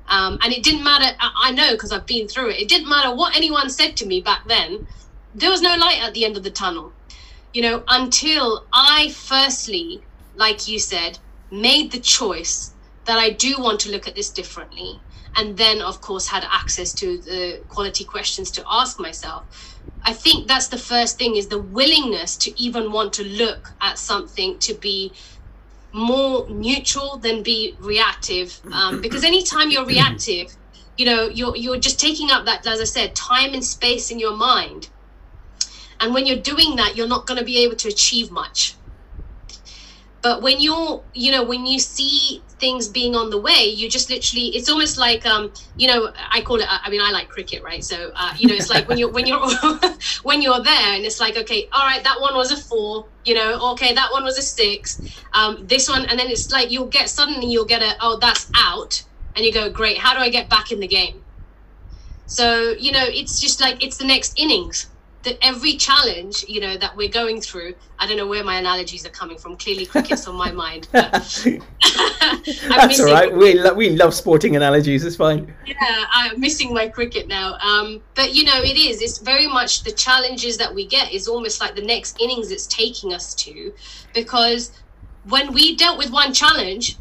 [0.08, 3.16] Um, and it didn't matter i know because i've been through it it didn't matter
[3.16, 4.88] what anyone said to me back then
[5.36, 6.92] there was no light at the end of the tunnel.
[7.54, 10.02] You know until i firstly
[10.36, 11.20] like you said
[11.52, 12.74] made the choice
[13.06, 15.00] that i do want to look at this differently
[15.36, 20.48] and then of course had access to the quality questions to ask myself i think
[20.48, 24.74] that's the first thing is the willingness to even want to look at something to
[24.76, 25.12] be
[25.92, 30.56] more neutral than be reactive um, because anytime you're reactive
[30.98, 34.20] you know you're you're just taking up that as i said time and space in
[34.20, 34.90] your mind.
[36.02, 38.76] And when you're doing that you're not going to be able to achieve much.
[40.22, 44.10] But when you're you know when you see things being on the way you just
[44.10, 47.64] literally it's almost like um you know i call it i mean i like cricket
[47.64, 47.84] right?
[47.84, 49.40] So uh, you know it's like when you're when you're
[50.24, 53.34] when you're there and it's like okay all right that one was a four you
[53.34, 55.02] know okay that one was a six
[55.34, 58.50] um this one and then it's like you'll get suddenly you'll get a oh that's
[58.56, 59.04] out
[59.36, 61.24] and you go great how do i get back in the game?
[62.26, 64.88] So you know it's just like it's the next innings
[65.24, 69.06] that every challenge you know that we're going through i don't know where my analogies
[69.06, 69.58] are coming from.
[69.58, 71.46] Clearly cricket's on my mind that's
[73.00, 73.36] all right.
[73.36, 75.04] We, lo- we love sporting analogies.
[75.04, 75.54] It's fine.
[75.66, 77.56] Yeah i'm missing my cricket now.
[77.56, 79.02] Um, but you know it is.
[79.02, 82.68] It's very much the challenges that we get is almost like the next innings it's
[82.68, 83.74] taking us to
[84.14, 84.72] because
[85.26, 86.98] when we dealt with one challenge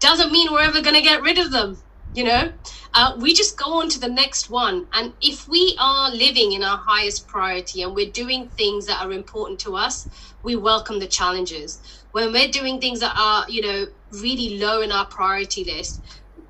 [0.00, 1.78] doesn't mean we're ever going to get rid of them
[2.14, 2.52] you know
[2.94, 4.86] uh, we just go on to the next one.
[4.92, 9.12] And if we are living in our highest priority and we're doing things that are
[9.12, 10.08] important to us,
[10.44, 11.80] we welcome the challenges.
[12.12, 16.02] When we're doing things that are, you know, really low in our priority list,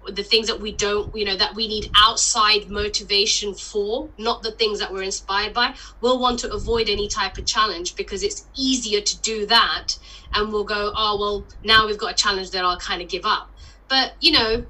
[0.06, 4.50] the things that we don't, you know, that we need outside motivation for, not the
[4.50, 8.44] things that we're inspired by, we'll want to avoid any type of challenge because it's
[8.54, 9.94] easier to do that.
[10.34, 13.24] And we'll go, oh, well, now we've got a challenge that I'll kind of give
[13.24, 13.50] up.
[13.88, 14.66] But, you know,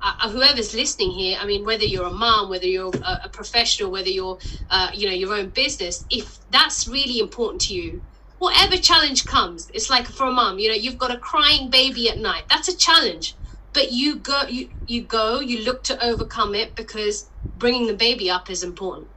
[0.00, 3.90] uh, whoever's listening here, I mean, whether you're a mom, whether you're a, a professional,
[3.90, 4.38] whether you're,
[4.70, 8.02] uh, you know, your own business, if that's really important to you,
[8.38, 12.08] whatever challenge comes, it's like for a mom, you know, you've got a crying baby
[12.08, 12.44] at night.
[12.48, 13.34] That's a challenge,
[13.72, 18.30] but you go, you you go, you look to overcome it because bringing the baby
[18.30, 19.08] up is important.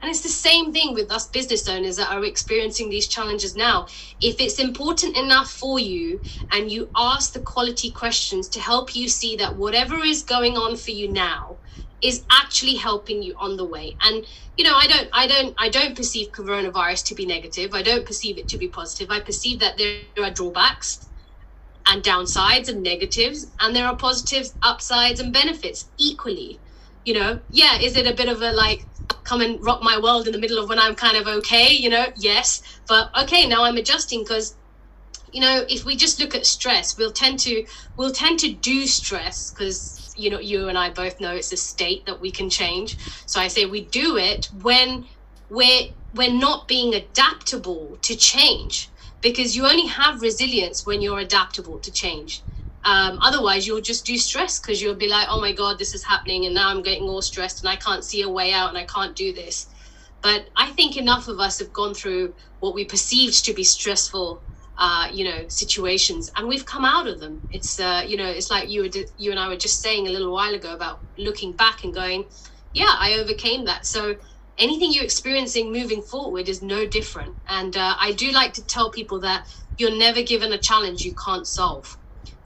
[0.00, 3.88] And it's the same thing with us business owners that are experiencing these challenges now.
[4.20, 6.20] If it's important enough for you
[6.52, 10.76] and you ask the quality questions to help you see that whatever is going on
[10.76, 11.56] for you now
[12.00, 13.96] is actually helping you on the way.
[14.00, 14.24] And
[14.56, 17.74] you know, I don't I don't I don't perceive coronavirus to be negative.
[17.74, 19.10] I don't perceive it to be positive.
[19.10, 21.06] I perceive that there are drawbacks
[21.86, 26.60] and downsides and negatives and there are positives, upsides and benefits equally.
[27.04, 28.84] You know, yeah, is it a bit of a like
[29.24, 31.88] come and rock my world in the middle of when I'm kind of okay, you
[31.88, 32.62] know, yes.
[32.88, 34.56] But okay, now I'm adjusting because
[35.32, 37.66] you know, if we just look at stress, we'll tend to
[37.96, 41.56] we'll tend to do stress because you know you and I both know it's a
[41.56, 42.96] state that we can change.
[43.26, 45.06] So I say we do it when
[45.50, 48.88] we're we're not being adaptable to change
[49.20, 52.42] because you only have resilience when you're adaptable to change.
[52.84, 56.04] Um, otherwise, you'll just do stress because you'll be like, oh my God, this is
[56.04, 56.46] happening.
[56.46, 58.84] And now I'm getting all stressed and I can't see a way out and I
[58.84, 59.66] can't do this.
[60.22, 64.42] But I think enough of us have gone through what we perceived to be stressful,
[64.78, 67.42] uh, you know, situations, and we've come out of them.
[67.50, 70.10] It's, uh, you know, it's like you were, you and I were just saying a
[70.10, 72.24] little while ago about looking back and going,
[72.72, 73.86] yeah, I overcame that.
[73.86, 74.16] So
[74.58, 77.36] anything you're experiencing moving forward is no different.
[77.48, 81.14] And uh, I do like to tell people that you're never given a challenge you
[81.14, 81.96] can't solve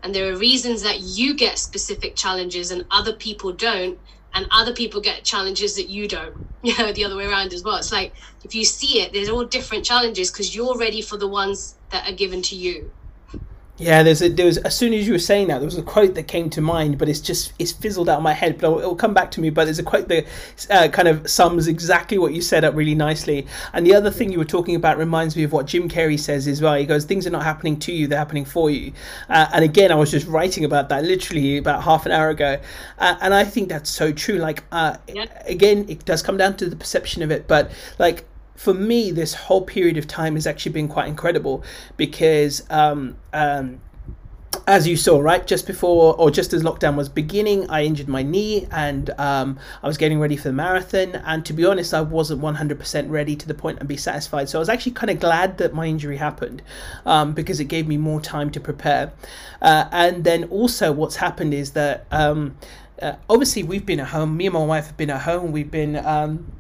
[0.03, 4.01] and there are reasons that you get specific challenges and other people don't
[4.35, 6.35] and other people get challenges that you don't.
[6.65, 7.77] You know the other way around as well.
[7.77, 11.29] It's like if you see it there's all different challenges because you're ready for the
[11.29, 12.93] ones that are given to you
[13.79, 15.83] yeah, there's a, there was as soon as you were saying that there was a
[15.83, 18.59] quote that came to mind, but it's just it's fizzled out of my head.
[18.59, 19.49] But it'll, it'll come back to me.
[19.49, 20.27] But there's a quote that
[20.71, 23.47] uh, kind of sums exactly what you said up really nicely.
[23.73, 26.47] And the other thing you were talking about reminds me of what Jim Carrey says
[26.47, 26.75] as well.
[26.75, 28.93] He goes, "Things are not happening to you; they're happening for you."
[29.31, 32.61] Uh, and again, I was just writing about that literally about half an hour ago,
[32.99, 34.37] uh, and I think that's so true.
[34.37, 35.25] Like uh, yeah.
[35.47, 39.35] again, it does come down to the perception of it, but like for me, this
[39.35, 41.65] whole period of time has actually been quite incredible
[41.97, 43.81] because, um, um,
[44.67, 48.23] as you saw, right, just before or just as lockdown was beginning, I injured my
[48.23, 51.17] knee and um, I was getting ready for the marathon.
[51.17, 54.49] And to be honest, I wasn't 100% ready to the point and be satisfied.
[54.49, 56.63] So I was actually kind of glad that my injury happened
[57.07, 59.13] um, because it gave me more time to prepare.
[59.61, 62.57] Uh, and then also, what's happened is that um,
[63.01, 65.71] uh, obviously we've been at home, me and my wife have been at home, we've
[65.71, 66.53] been um,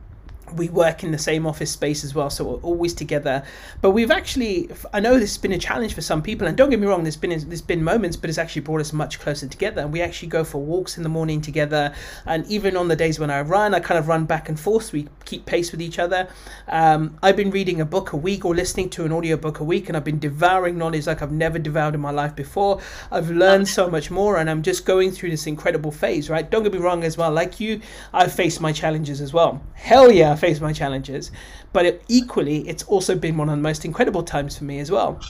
[0.54, 3.44] we work in the same office space as well, so we're always together.
[3.80, 6.70] But we've actually, I know this has been a challenge for some people, and don't
[6.70, 9.46] get me wrong, there's been there's been moments, but it's actually brought us much closer
[9.46, 9.82] together.
[9.82, 11.94] And we actually go for walks in the morning together,
[12.26, 14.92] and even on the days when I run, I kind of run back and forth.
[14.92, 16.28] We keep pace with each other.
[16.68, 19.64] Um, I've been reading a book a week or listening to an audio book a
[19.64, 22.80] week, and I've been devouring knowledge like I've never devoured in my life before.
[23.10, 26.30] I've learned so much more, and I'm just going through this incredible phase.
[26.30, 26.48] Right?
[26.48, 27.30] Don't get me wrong, as well.
[27.32, 27.80] Like you,
[28.12, 29.62] I've faced my challenges as well.
[29.74, 30.34] Hell yeah!
[30.42, 31.30] Face my challenges,
[31.72, 34.90] but it, equally, it's also been one of the most incredible times for me as
[34.90, 35.20] well.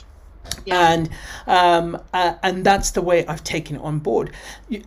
[0.65, 0.91] Yeah.
[0.91, 1.09] And
[1.47, 4.31] um, uh, and that's the way I've taken it on board.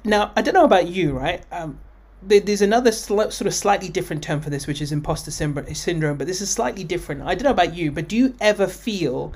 [0.05, 1.43] Now I don't know about you, right?
[1.53, 1.79] Um,
[2.23, 6.41] there's another sort of slightly different term for this, which is imposter syndrome, but this
[6.41, 7.23] is slightly different.
[7.23, 9.33] I don't know about you, but do you ever feel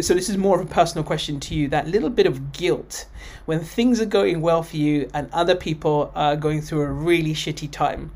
[0.00, 0.14] so?
[0.14, 3.06] This is more of a personal question to you that little bit of guilt
[3.44, 7.34] when things are going well for you and other people are going through a really
[7.34, 8.10] shitty time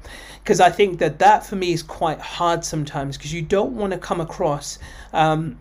[0.45, 3.95] because I think that that for me is quite hard sometimes because you don't want
[3.95, 4.79] to come across
[5.15, 5.59] um,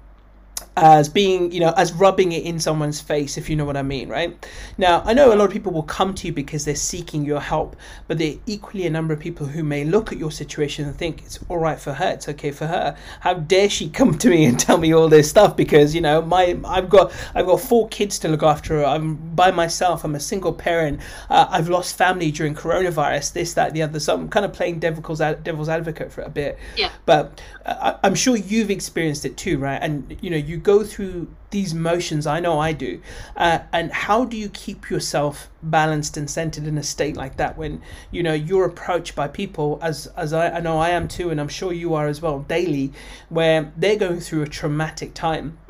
[0.76, 3.84] as being, you know, as rubbing it in someone's face, if you know what I
[3.84, 4.36] mean, right?
[4.78, 7.40] Now, I know a lot of people will come to you because they're seeking your
[7.40, 7.76] help,
[8.08, 10.96] but there are equally a number of people who may look at your situation and
[10.96, 12.98] think it's all right for her, it's okay for her.
[13.20, 15.56] How dare she come to me and tell me all this stuff?
[15.56, 18.84] Because you know, my I've got I've got four kids to look after.
[18.84, 20.04] I'm by myself.
[20.04, 21.00] I'm a single parent.
[21.30, 23.34] Uh, I've lost family during coronavirus.
[23.34, 24.00] This, that, the other.
[24.00, 26.58] So I'm kind of playing devil's devil's advocate for a bit.
[26.76, 26.92] Yeah.
[27.06, 29.80] But uh, I'm sure you've experienced it too, right?
[29.82, 33.00] And you know, you go through these motions i know i do
[33.38, 37.58] uh, and how do you keep yourself balanced and centered in a state like that
[37.58, 41.30] when you know you're approached by people as as I, I know i am too
[41.30, 42.92] and i'm sure you are as well daily
[43.30, 45.58] where they're going through a traumatic time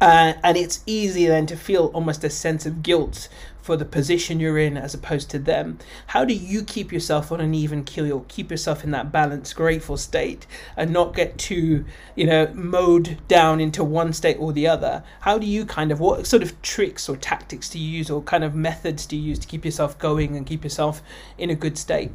[0.00, 3.28] uh, and it's easy then to feel almost a sense of guilt
[3.64, 5.78] for the position you're in as opposed to them.
[6.08, 9.96] How do you keep yourself on an even keel, keep yourself in that balanced, grateful
[9.96, 10.46] state,
[10.76, 15.02] and not get too, you know, mowed down into one state or the other?
[15.20, 18.20] How do you kind of, what sort of tricks or tactics do you use or
[18.20, 21.00] kind of methods do you use to keep yourself going and keep yourself
[21.38, 22.10] in a good state?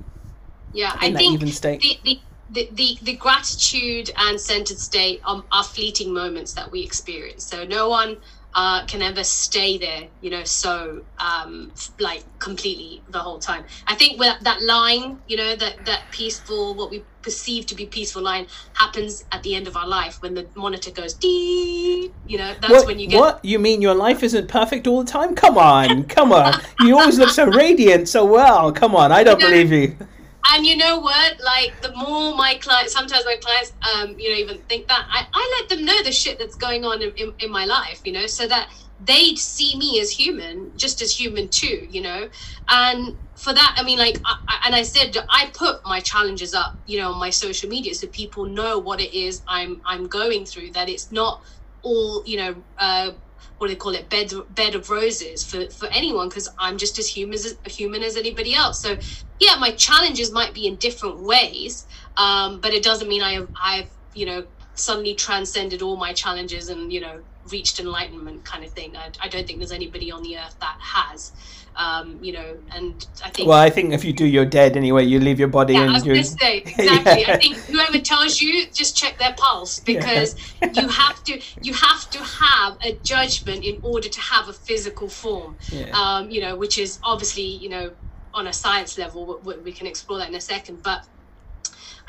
[0.72, 2.20] Yeah, I think the, the,
[2.52, 7.44] the, the, the gratitude and centered state are fleeting moments that we experience.
[7.44, 8.18] So no one
[8.56, 13.64] uh, can ever stay there, you know, so um, like completely the whole time.
[13.88, 17.86] I think with that line, you know, that that peaceful, what we perceive to be
[17.86, 22.12] peaceful line, happens at the end of our life when the monitor goes dee.
[22.28, 23.20] You know, that's what, when you get.
[23.20, 23.82] What you mean?
[23.82, 25.36] Your life isn't perfect all the time?
[25.36, 26.60] Come on, come on.
[26.80, 28.72] You always look so radiant, so well.
[28.72, 30.08] Come on, I don't You know- believe you.
[30.52, 31.40] And you know what?
[31.40, 35.28] Like the more my clients, sometimes my clients, um, you know, even think that I,
[35.32, 38.12] I let them know the shit that's going on in, in, in my life, you
[38.12, 38.70] know, so that
[39.06, 42.30] they see me as human, just as human too, you know.
[42.68, 46.76] And for that, I mean, like, I, and I said I put my challenges up,
[46.88, 50.46] you know, on my social media so people know what it is I'm I'm going
[50.46, 50.72] through.
[50.72, 51.44] That it's not
[51.84, 52.56] all, you know.
[52.78, 53.12] Uh,
[53.60, 56.98] what do they call it bed bed of roses for for anyone because i'm just
[56.98, 58.82] as human as human as anybody else.
[58.82, 58.98] So
[59.40, 61.86] yeah my challenges might be in different ways
[62.18, 64.46] um but it doesn't mean i have i've you know
[64.76, 69.28] suddenly transcended all my challenges and you know reached enlightenment kind of thing i, I
[69.28, 71.32] don't think there's anybody on the earth that has
[71.76, 75.04] um you know and i think Well, I think if you do, you're dead anyway.
[75.06, 76.16] You leave your body yeah, I and was you're.
[76.16, 77.22] going to say exactly.
[77.22, 77.34] Yeah.
[77.34, 80.30] I think whoever tells you, just check their pulse because
[80.78, 85.08] you have to you have to have a judgment in order to have a physical
[85.10, 85.58] form.
[85.72, 85.92] Yeah.
[86.02, 87.86] Um, you know, which is obviously you know
[88.34, 89.22] on a science level.
[89.26, 91.02] w- w- We can explore that in a second, but.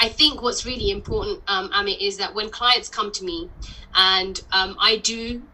[0.00, 3.50] I think what's really important, um, Amit, is that when clients come to me,
[3.94, 5.48] and um, I do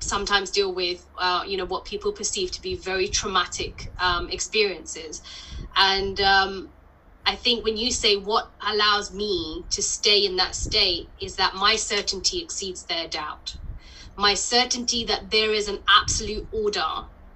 [0.00, 5.22] sometimes deal with, uh, you know, what people perceive to be very traumatic um, experiences,
[5.76, 6.72] and um,
[7.24, 11.54] I think when you say what allows me to stay in that state is that
[11.54, 13.56] my certainty exceeds their doubt.
[14.16, 16.86] My certainty that there is an absolute order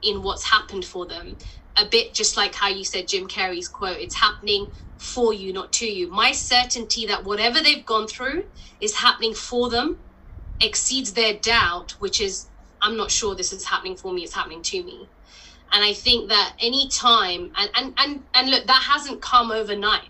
[0.03, 1.39] in what's happened for them.
[1.77, 4.67] A bit just like how you said Jim Carrey's quote, it's happening
[5.01, 6.09] for you, not to you.
[6.11, 8.45] My certainty that whatever they've gone through
[8.81, 9.99] is happening for them
[10.61, 12.49] exceeds their doubt, which is,
[12.83, 15.09] I'm not sure this is happening for me, it's happening to me.
[15.73, 20.09] And i think that any time and and and, and look that hasn't come overnight.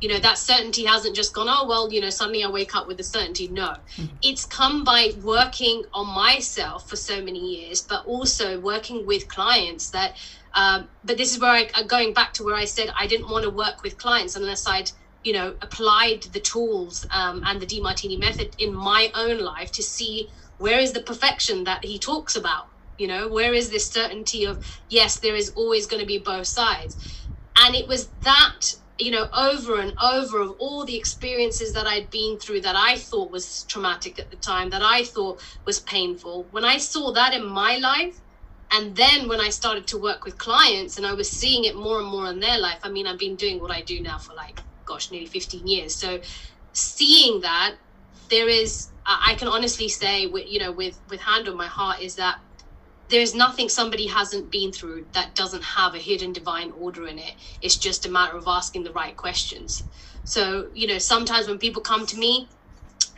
[0.00, 2.86] You know that certainty hasn't just gone oh well you know suddenly i wake up
[2.86, 3.48] with the certainty.
[3.48, 3.74] No.
[3.96, 4.16] Mm-hmm.
[4.22, 9.90] It's come by working on myself for so many years but also working with clients
[9.90, 10.16] that
[10.54, 13.28] um, but this is where i uh, going back to where i said i didn't
[13.30, 14.90] want to work with clients unless i'd
[15.24, 19.82] you know applied the tools um, and the demartini method in my own life to
[19.82, 23.26] see where is the perfection that he talks about you know?
[23.26, 26.96] Where is this certainty of yes there is always going to be both sides?
[27.56, 28.60] And it was that
[28.98, 32.94] you know over and over of all the experiences that i'd been through that i
[32.96, 36.46] thought was traumatic at the time that i thought was painful.
[36.50, 38.20] When i saw that in my life
[38.72, 42.00] and then when i started to work with clients and i was seeing it more
[42.00, 44.34] and more in their life i mean i've been doing what i do now for
[44.34, 46.20] like gosh nearly 15 years so
[46.72, 47.74] seeing that
[48.30, 52.00] there is i can honestly say with you know with with hand on my heart
[52.00, 52.38] is that
[53.12, 57.34] there's nothing somebody hasn't been through that doesn't have a hidden divine order in it.
[57.60, 59.84] It's just a matter of asking the right questions.
[60.24, 62.48] So, you know, sometimes when people come to me,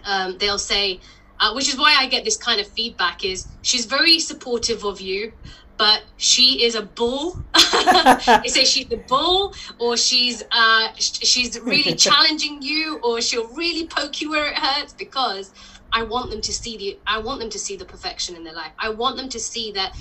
[0.05, 1.01] um, they'll say,
[1.45, 4.99] uh, which is why I get this kind of feedback is she's very supportive of
[4.99, 5.31] you,
[5.77, 7.39] but she is a bull.
[7.55, 13.87] they say she's a bull, or she's uh, she's really challenging you, or she'll really
[13.87, 15.53] poke you where it hurts because
[15.93, 18.55] I want them to see the I want them to see the perfection in their
[18.55, 18.73] life.
[18.79, 19.93] I want them to see that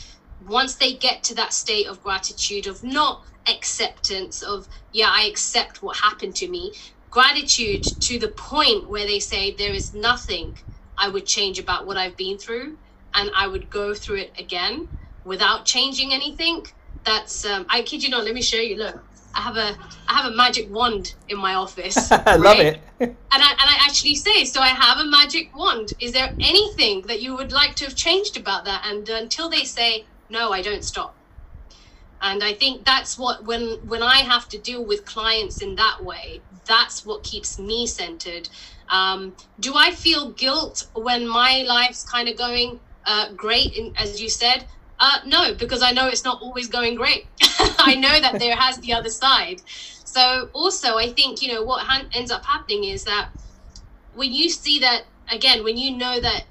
[0.48, 5.84] once they get to that state of gratitude of not acceptance of yeah I accept
[5.84, 6.72] what happened to me
[7.10, 10.58] gratitude to the point where they say there is nothing
[10.98, 12.78] I would change about what I've been through
[13.14, 14.88] and I would go through it again
[15.24, 16.66] without changing anything
[17.04, 19.04] that's um, I kid you not let me show you look
[19.36, 19.78] I have a
[20.08, 22.82] I have a magic wand in my office I love it.
[23.00, 25.94] and I, and I actually say, so I have a magic wand.
[26.00, 28.86] Is there anything that you would like to have changed about that?
[28.86, 31.16] And until they say, no, I don't stop.
[32.24, 36.04] And I think that's what, when, when I have to deal with clients in that
[36.04, 38.48] way, that's what keeps me centered.
[38.90, 44.22] Um, do I feel guilt when my life's kind of going uh, great, in, as
[44.22, 44.66] you said?
[45.00, 47.28] Uh, no, because I know it's not always going great.
[47.78, 49.62] I know that there has the other side.
[49.66, 53.30] So also, I think you know what ha- ends up happening is that
[54.14, 56.46] when you see that again, when you know that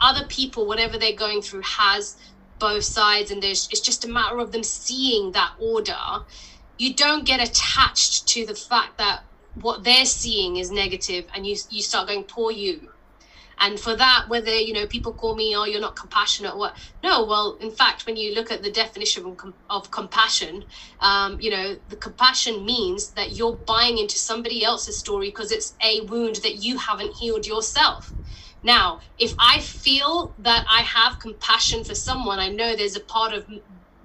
[0.00, 2.16] other people, whatever they're going through, has
[2.58, 5.96] both sides, and there's it's just a matter of them seeing that order.
[6.78, 11.56] You don't get attached to the fact that what they're seeing is negative, and you
[11.70, 12.90] you start going, "Poor you."
[13.60, 16.76] And for that, whether you know people call me, "Oh, you're not compassionate," what?
[17.02, 20.64] No, well, in fact, when you look at the definition of, of compassion,
[21.00, 25.74] um, you know, the compassion means that you're buying into somebody else's story because it's
[25.84, 28.14] a wound that you haven't healed yourself.
[28.62, 33.32] Now, if I feel that I have compassion for someone, I know there's a part
[33.32, 33.46] of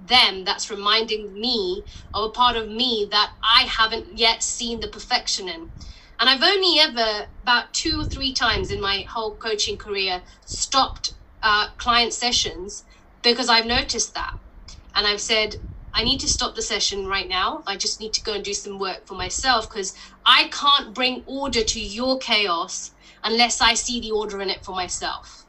[0.07, 1.83] them that's reminding me
[2.13, 5.71] of a part of me that I haven't yet seen the perfection in.
[6.19, 11.13] And I've only ever, about two or three times in my whole coaching career, stopped
[11.41, 12.85] uh, client sessions
[13.23, 14.33] because I've noticed that.
[14.95, 15.55] And I've said,
[15.93, 17.63] I need to stop the session right now.
[17.67, 19.93] I just need to go and do some work for myself because
[20.25, 22.91] I can't bring order to your chaos
[23.23, 25.45] unless I see the order in it for myself.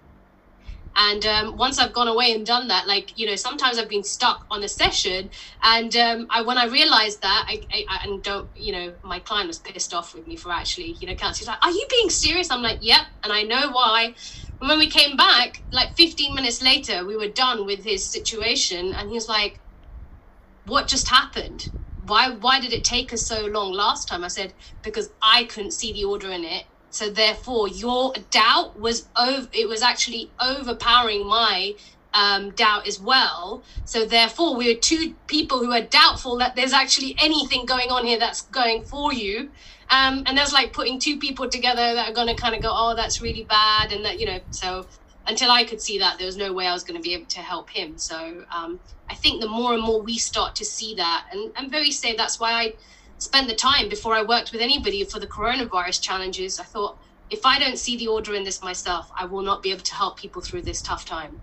[0.96, 4.04] And um, once I've gone away and done that, like you know, sometimes I've been
[4.04, 5.30] stuck on a session,
[5.62, 9.48] and um, I when I realized that, I, I, and don't you know, my client
[9.48, 11.46] was pissed off with me for actually you know counseling.
[11.46, 14.14] He's like, "Are you being serious?" I'm like, "Yep," and I know why.
[14.60, 18.94] And when we came back, like 15 minutes later, we were done with his situation,
[18.94, 19.62] and he's like,
[20.64, 21.68] "What just happened?"
[22.00, 25.70] why why did it take us so long last time i said because i couldn't
[25.72, 26.64] see the order in it
[26.94, 29.48] so therefore, your doubt was over.
[29.52, 31.74] It was actually overpowering my
[32.12, 33.64] um, doubt as well.
[33.84, 38.06] So therefore, we were two people who are doubtful that there's actually anything going on
[38.06, 39.50] here that's going for you.
[39.90, 42.70] Um, and that's like putting two people together that are going to kind of go,
[42.72, 44.38] oh, that's really bad, and that you know.
[44.50, 44.86] So
[45.26, 47.26] until I could see that, there was no way I was going to be able
[47.26, 47.98] to help him.
[47.98, 48.78] So um,
[49.10, 52.14] I think the more and more we start to see that, and I'm very say
[52.14, 52.74] that's why I
[53.24, 56.60] spent the time before I worked with anybody for the coronavirus challenges.
[56.60, 56.98] I thought,
[57.30, 59.94] if I don't see the order in this myself, I will not be able to
[59.94, 61.40] help people through this tough time.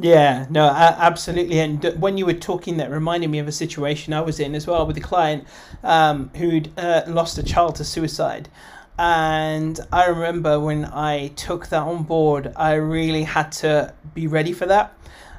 [0.00, 1.58] Yeah, no, absolutely.
[1.58, 4.64] And when you were talking, that reminded me of a situation I was in as
[4.64, 5.44] well with a client
[5.82, 8.48] um, who'd uh, lost a child to suicide.
[8.96, 14.52] And I remember when I took that on board, I really had to be ready
[14.52, 14.92] for that.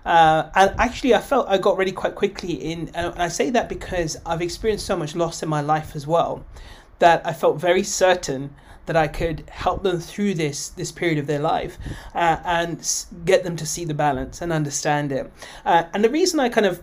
[0.05, 2.53] Uh, and actually, I felt I got ready quite quickly.
[2.53, 6.07] In and I say that because I've experienced so much loss in my life as
[6.07, 6.45] well,
[6.99, 11.27] that I felt very certain that I could help them through this this period of
[11.27, 11.77] their life
[12.15, 12.79] uh, and
[13.23, 15.31] get them to see the balance and understand it.
[15.63, 16.81] Uh, and the reason I kind of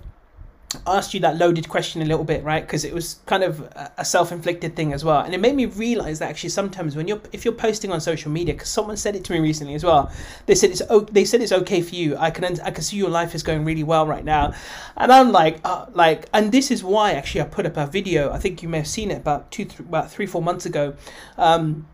[0.86, 2.62] asked you that loaded question a little bit, right?
[2.66, 3.60] Because it was kind of
[3.96, 7.20] a self-inflicted thing as well, and it made me realize that actually sometimes when you're
[7.32, 10.10] if you're posting on social media, because someone said it to me recently as well,
[10.46, 12.16] they said it's they said it's okay for you.
[12.16, 14.54] I can I can see your life is going really well right now,
[14.96, 18.32] and I'm like uh, like, and this is why actually I put up a video.
[18.32, 20.94] I think you may have seen it about two th- about three four months ago.
[21.38, 21.86] Um,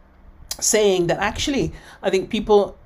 [0.60, 2.76] saying that actually I think people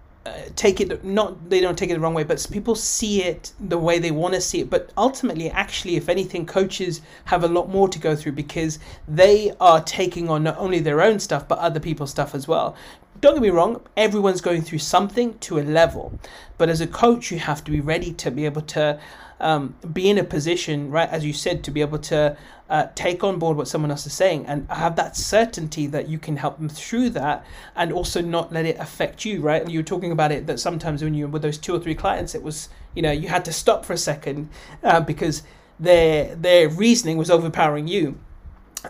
[0.54, 3.78] take it not they don't take it the wrong way but people see it the
[3.78, 4.70] way they want to see it.
[4.70, 9.52] But ultimately actually if anything coaches have a lot more to go through because they
[9.60, 12.76] are taking on not only their own stuff but other people's stuff as well.
[13.20, 16.18] Don't get me wrong everyone's going through something to a level.
[16.58, 19.00] But as a coach you have to be ready to be able to
[19.40, 22.36] um, be in a position, right, as you said, to be able to
[22.68, 26.18] uh, take on board what someone else is saying and have that certainty that you
[26.18, 27.44] can help them through that
[27.76, 29.62] and also not let it affect you, right?
[29.62, 31.78] And you were talking about it that sometimes when you were with those two or
[31.78, 34.48] three clients, it was, you know, you had to stop for a second
[34.82, 35.42] uh, because
[35.78, 38.18] their their reasoning was overpowering you.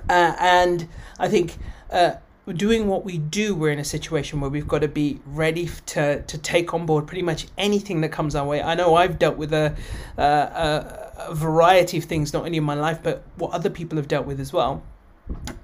[0.09, 1.57] Uh, and I think
[1.91, 2.14] uh,
[2.55, 6.22] doing what we do, we're in a situation where we've got to be ready to,
[6.22, 8.62] to take on board pretty much anything that comes our way.
[8.62, 9.74] I know I've dealt with a,
[10.16, 14.09] a, a variety of things, not only in my life, but what other people have
[14.09, 14.83] dealt with as well.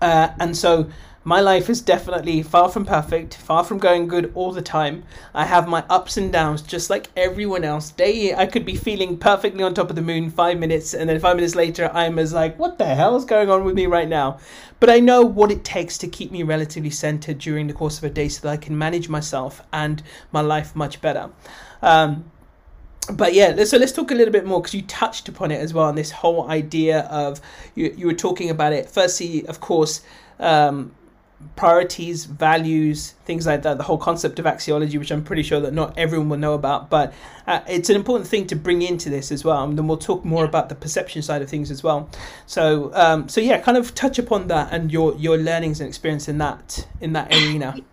[0.00, 0.90] Uh, and so
[1.24, 5.05] my life is definitely far from perfect, far from going good all the time.
[5.32, 7.92] I have my ups and downs just like everyone else.
[7.92, 11.20] Day I could be feeling perfectly on top of the moon 5 minutes and then
[11.20, 14.09] 5 minutes later I'm as like what the hell is going on with me right
[14.09, 14.40] now?
[14.80, 18.05] But I know what it takes to keep me relatively centered during the course of
[18.05, 21.30] a day so that I can manage myself and my life much better.
[21.82, 22.31] Um,
[23.11, 25.74] but yeah, so let's talk a little bit more because you touched upon it as
[25.74, 25.88] well.
[25.88, 27.40] And this whole idea of
[27.74, 28.88] you, you were talking about it.
[28.88, 30.03] Firstly, of course,
[30.38, 30.94] um,
[31.57, 33.76] priorities, values, things like that.
[33.76, 36.90] The whole concept of axiology, which I'm pretty sure that not everyone will know about,
[36.90, 37.12] but
[37.46, 39.64] uh, it's an important thing to bring into this as well.
[39.64, 42.09] And then we'll talk more about the perception side of things as well.
[42.46, 46.28] So, um, so yeah, kind of touch upon that and your your learnings and experience
[46.28, 47.76] in that in that arena.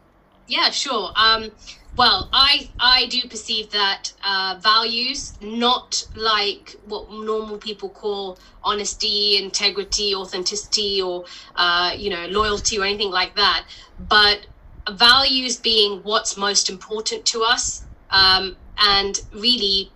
[0.50, 1.12] Yeah, sure.
[1.16, 1.52] Um,
[1.96, 9.38] well, I I do perceive that uh, values, not like what normal people call honesty,
[9.38, 11.26] integrity, authenticity, or
[11.56, 13.66] uh, you know loyalty or anything like that,
[14.00, 14.48] but
[14.92, 19.92] values being what's most important to us, um, and really,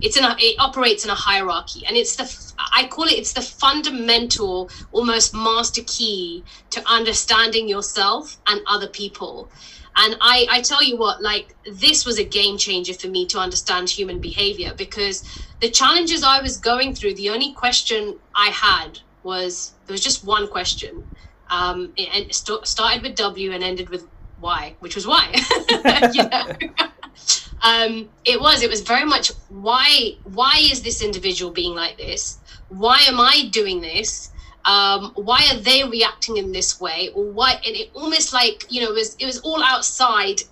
[0.00, 2.26] it's in a, it operates in a hierarchy, and it's the
[2.72, 9.50] I call it it's the fundamental, almost master key to understanding yourself and other people
[9.96, 13.38] and I, I tell you what, like this was a game changer for me to
[13.38, 15.24] understand human behavior because
[15.60, 20.24] the challenges I was going through, the only question I had was there was just
[20.24, 21.04] one question.
[21.50, 24.06] Um, it, st- started with W and ended with
[24.40, 25.34] Y, which was why.
[26.14, 26.86] you know?
[27.62, 28.62] um, it was.
[28.62, 30.16] It was very much why.
[30.24, 32.38] Why is this individual being like this?
[32.68, 34.29] Why am I doing this?
[34.64, 37.10] Um, why are they reacting in this way?
[37.14, 37.52] Or why?
[37.52, 40.42] And it almost like you know, it was it was all outside,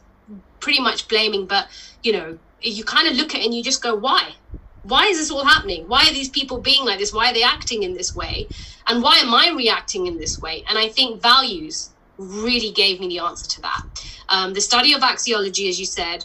[0.60, 1.46] pretty much blaming.
[1.46, 1.68] But
[2.02, 4.34] you know, you kind of look at it and you just go, why?
[4.82, 5.86] Why is this all happening?
[5.88, 7.12] Why are these people being like this?
[7.12, 8.48] Why are they acting in this way?
[8.86, 10.64] And why am I reacting in this way?
[10.68, 13.82] And I think values really gave me the answer to that.
[14.28, 16.24] Um, the study of axiology, as you said,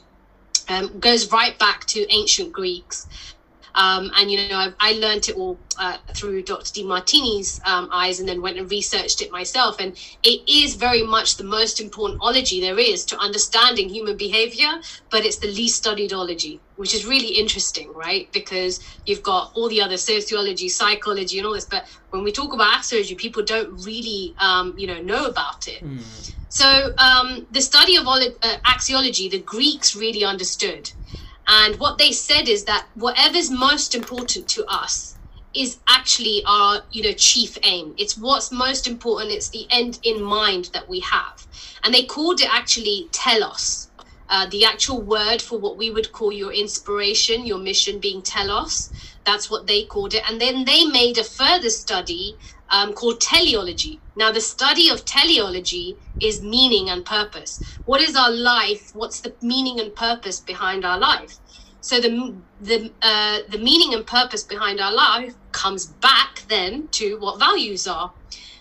[0.70, 3.08] um, goes right back to ancient Greeks.
[3.76, 6.72] Um, and you know, I, I learned it all uh, through Dr.
[6.74, 9.80] Demartini's um, eyes, and then went and researched it myself.
[9.80, 14.72] And it is very much the most important ology there is to understanding human behavior,
[15.10, 18.32] but it's the least studied ology, which is really interesting, right?
[18.32, 22.54] Because you've got all the other sociology, psychology, and all this, but when we talk
[22.54, 25.84] about axiology, people don't really, um, you know, know about it.
[25.84, 26.34] Mm.
[26.50, 28.20] So um, the study of uh,
[28.66, 30.92] axiology, the Greeks really understood.
[31.48, 35.18] And what they said is that whatever's most important to us
[35.54, 37.94] is actually our, you know, chief aim.
[37.98, 39.32] It's what's most important.
[39.32, 41.46] It's the end in mind that we have.
[41.84, 43.90] And they called it actually telos.
[44.30, 48.92] Uh, the actual word for what we would call your inspiration, your mission being telos.
[49.26, 50.24] That's what they called it.
[50.28, 52.36] And then they made a further study
[52.70, 54.00] um, called teleology.
[54.16, 57.60] Now, the study of teleology is meaning and purpose.
[57.86, 58.92] What is our life?
[58.94, 61.40] What's the meaning and purpose behind our life?
[61.84, 67.18] So the the uh, the meaning and purpose behind our life comes back then to
[67.20, 68.14] what values are.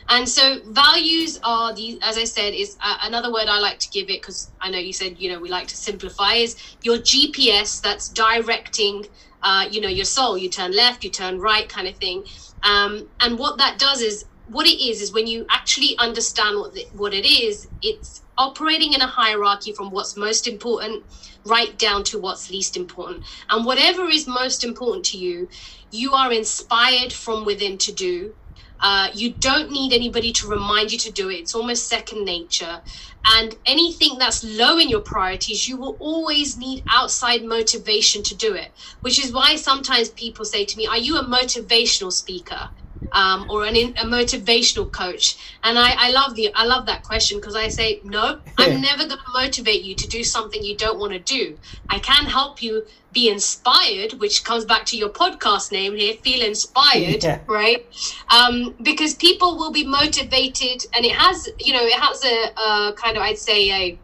[0.09, 3.89] And so values are the, as I said, is uh, another word I like to
[3.91, 6.99] give it because I know you said you know we like to simplify is your
[6.99, 9.07] GPS that's directing,
[9.45, 10.37] uh, you know, your soul.
[10.37, 12.25] You turn left, you turn right, kind of thing.
[12.65, 16.75] Um, and what that does is what it is is when you actually understand what
[16.75, 21.05] the, what it is, it's operating in a hierarchy from what's most important
[21.45, 23.25] right down to what's least important.
[23.51, 25.49] And whatever is most important to you,
[25.91, 28.35] you are inspired from within to do.
[28.81, 31.35] Uh, you don't need anybody to remind you to do it.
[31.35, 32.81] It's almost second nature.
[33.25, 38.55] And anything that's low in your priorities, you will always need outside motivation to do
[38.55, 42.71] it, which is why sometimes people say to me, Are you a motivational speaker?
[43.13, 47.39] Um, or an, a motivational coach and I, I love the i love that question
[47.39, 50.99] because i say no i'm never going to motivate you to do something you don't
[50.99, 51.59] want to do
[51.91, 56.45] i can help you be inspired, which comes back to your podcast name here, feel
[56.45, 57.41] inspired, yeah.
[57.47, 57.87] right?
[58.31, 62.93] Um, because people will be motivated, and it has, you know, it has a, a
[62.95, 63.99] kind of, I'd say, a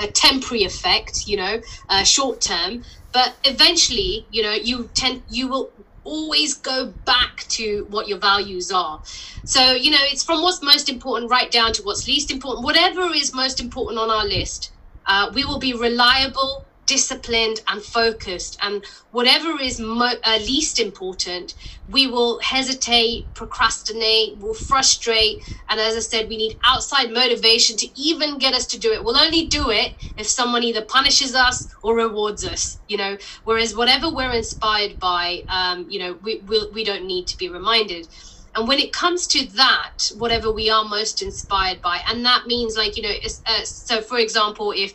[0.00, 2.82] a temporary effect, you know, uh, short term,
[3.12, 5.70] but eventually, you know, you tend, you will
[6.04, 9.00] always go back to what your values are.
[9.44, 12.64] So, you know, it's from what's most important right down to what's least important.
[12.64, 14.72] Whatever is most important on our list,
[15.06, 16.64] uh, we will be reliable
[16.94, 18.58] disciplined and focused.
[18.60, 21.54] And whatever is mo- uh, least important
[21.88, 25.36] we will hesitate procrastinate will frustrate.
[25.68, 29.02] And as i said we need outside motivation to even get us to do it.
[29.04, 33.16] We'll only do it if someone either punishes us or rewards us you know?
[33.44, 37.48] Whereas whatever we're inspired by um, you know we, we, we don't need to be
[37.48, 38.08] reminded.
[38.54, 42.76] And when it comes to that whatever we are most inspired by and that means
[42.76, 43.16] like you know
[43.46, 44.90] uh, so for example if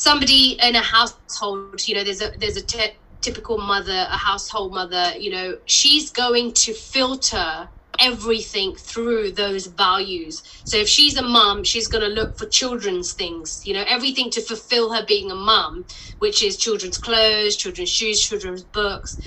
[0.00, 4.72] somebody in a household you know there's a there's a t- typical mother a household
[4.72, 10.42] mother you know she's going to filter everything through those values.
[10.64, 14.30] So if she's a mum she's going to look for children's things you know everything
[14.30, 15.84] to fulfill her being a mum
[16.18, 19.20] which is children's clothes children's shoes children's books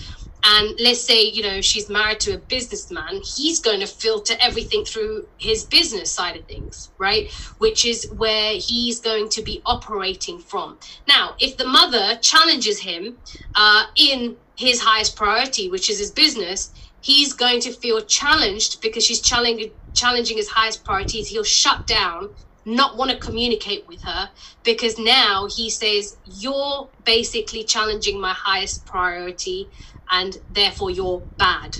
[0.45, 4.85] and let's say you know she's married to a businessman he's going to filter everything
[4.85, 7.27] through his business side of things right?
[7.59, 10.79] Which is where he's going to be operating from.
[11.07, 13.17] Now if the mother challenges him
[13.55, 16.71] uh, in his highest priority which is his business
[17.01, 21.27] he's going to feel challenged because she's challenging challenging his highest priorities.
[21.29, 22.29] He'll shut down
[22.65, 24.29] not want to communicate with her
[24.63, 29.69] because now he says you're basically challenging my highest priority
[30.11, 31.77] and therefore you're bad.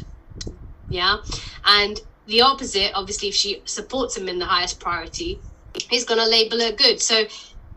[0.90, 1.18] Yeah.
[1.66, 5.40] And the opposite, obviously, if she supports him in the highest priority,
[5.92, 7.02] is going to label her good.
[7.02, 7.26] So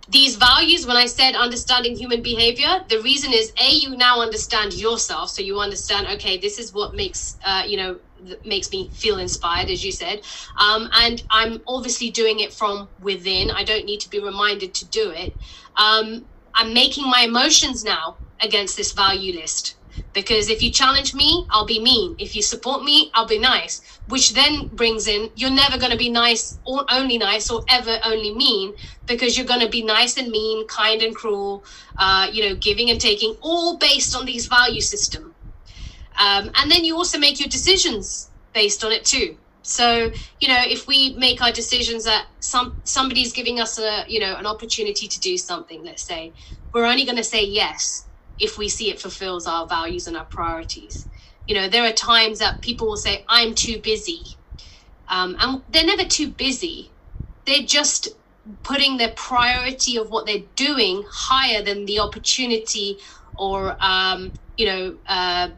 [0.09, 4.75] these values, when I said understanding human behavior, the reason is A, you now understand
[4.75, 5.31] yourself.
[5.31, 7.99] So you understand, okay, this is what makes, uh, you know,
[8.45, 10.23] makes me feel inspired, as you said.
[10.59, 13.51] Um, and I'm obviously doing it from within.
[13.51, 15.35] I don't need to be reminded to do it.
[15.77, 16.25] Um,
[16.55, 19.76] I'm making my emotions now against this value list
[20.13, 22.17] because if you challenge me, I'll be mean.
[22.19, 23.83] If you support me, I'll be nice.
[24.09, 27.99] Which then brings in you're never going to be nice or only nice or ever
[28.05, 28.75] only mean
[29.07, 31.65] because you're going to be nice and mean, kind and cruel,
[31.99, 35.35] uh, you know, giving and taking, all based on these value system.
[36.19, 39.37] Um, and then you also make your decisions based on it too.
[39.63, 44.21] So you know, if we make our decisions that some somebody's giving us a you
[44.21, 46.33] know an opportunity to do something, let's say,
[46.73, 48.06] we're only going to say yes
[48.39, 51.07] if we see it fulfills our values and our priorities.
[51.47, 54.25] You know, there are times that people will say, I'm too busy.
[55.09, 56.93] Um, and they're never too busy.
[57.47, 58.09] They're just
[58.63, 62.99] putting their priority of what they're doing higher than the opportunity
[63.37, 65.51] or, um, you know, uh,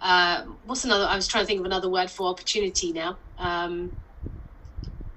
[0.00, 1.06] uh, what's another?
[1.06, 3.18] I was trying to think of another word for opportunity now.
[3.38, 3.92] Um,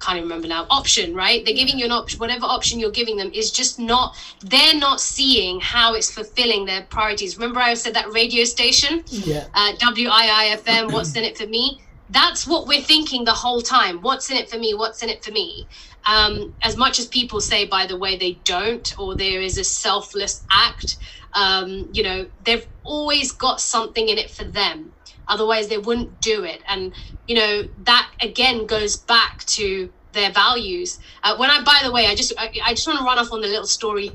[0.06, 1.44] can't even remember now option right?
[1.46, 5.02] They're giving you an option whatever option you're giving them is just not they're not
[5.02, 7.38] seeing how it's fulfilling their priorities.
[7.38, 9.04] Remember i said that radio station?
[9.08, 9.46] Yeah.
[9.54, 11.82] Uh, wiifm what's in it for me?
[12.10, 14.02] That's what we're thinking the whole time.
[14.02, 14.76] What's in it for me?
[14.76, 15.68] What's in it for me?
[16.06, 19.64] Um, as much as people say by the way they don't or there is a
[19.64, 20.98] selfless act
[21.36, 24.94] um, you know they've always got something in it for them.
[25.28, 26.62] Otherwise they wouldn't do it.
[26.68, 26.94] And
[27.28, 30.98] you know that again goes back to their values.
[31.24, 33.32] Uh, when i by the way i just I, I just want to run off
[33.32, 34.12] on the little story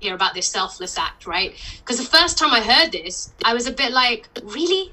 [0.00, 1.54] here about this selfless act right?
[1.78, 4.92] Because the first time i heard this i was a bit like really?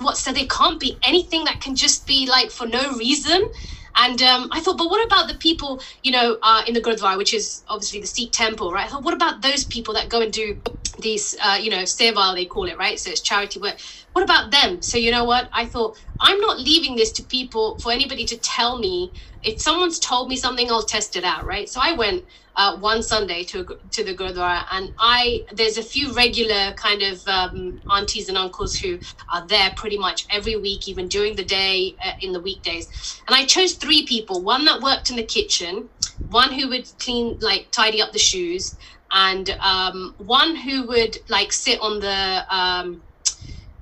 [0.00, 3.50] What so there can't be anything that can just be like for no reason
[3.96, 7.16] and um, I thought, but what about the people, you know, uh, in the Gurdwara,
[7.16, 8.88] which is obviously the Sikh temple, right?
[8.88, 10.60] Thought, what about those people that go and do
[11.00, 12.98] these, uh, you know, seva, they call it, right?
[12.98, 13.78] So it's charity work.
[14.12, 14.82] What about them?
[14.82, 15.48] So, you know what?
[15.52, 19.12] I thought, I'm not leaving this to people for anybody to tell me.
[19.42, 21.68] If someone's told me something, I'll test it out, right?
[21.68, 22.24] So I went
[22.58, 27.26] uh, one Sunday to to the Gurdwara, and I there's a few regular kind of
[27.28, 28.98] um, aunties and uncles who
[29.32, 33.22] are there pretty much every week, even during the day uh, in the weekdays.
[33.28, 35.88] And I chose three people: one that worked in the kitchen,
[36.30, 38.76] one who would clean like tidy up the shoes,
[39.12, 43.00] and um, one who would like sit on the um,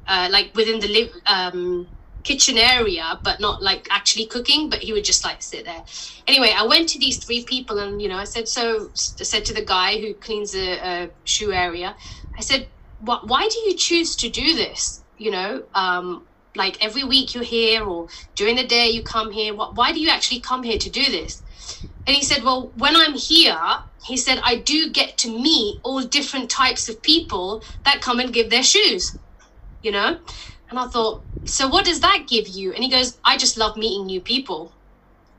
[0.07, 1.89] uh, like within the um,
[2.27, 5.83] kitchen area, but not like actually cooking, but he would just like sit there.
[6.27, 9.45] Anyway, I went to these three people and, you know, I said, so, I said
[9.47, 11.95] to the guy who cleans the uh, shoe area,
[12.37, 12.67] I said,
[13.01, 15.03] what, why do you choose to do this?
[15.19, 19.55] You know, um, like every week you're here or during the day you come here.
[19.55, 21.43] What, why do you actually come here to do this?
[22.07, 23.65] And he said, well, when I'm here,
[24.05, 28.33] he said, I do get to meet all different types of people that come and
[28.33, 29.17] give their shoes,
[29.83, 30.19] you know?
[30.69, 32.73] And I thought, so what does that give you?
[32.73, 34.73] And he goes, I just love meeting new people.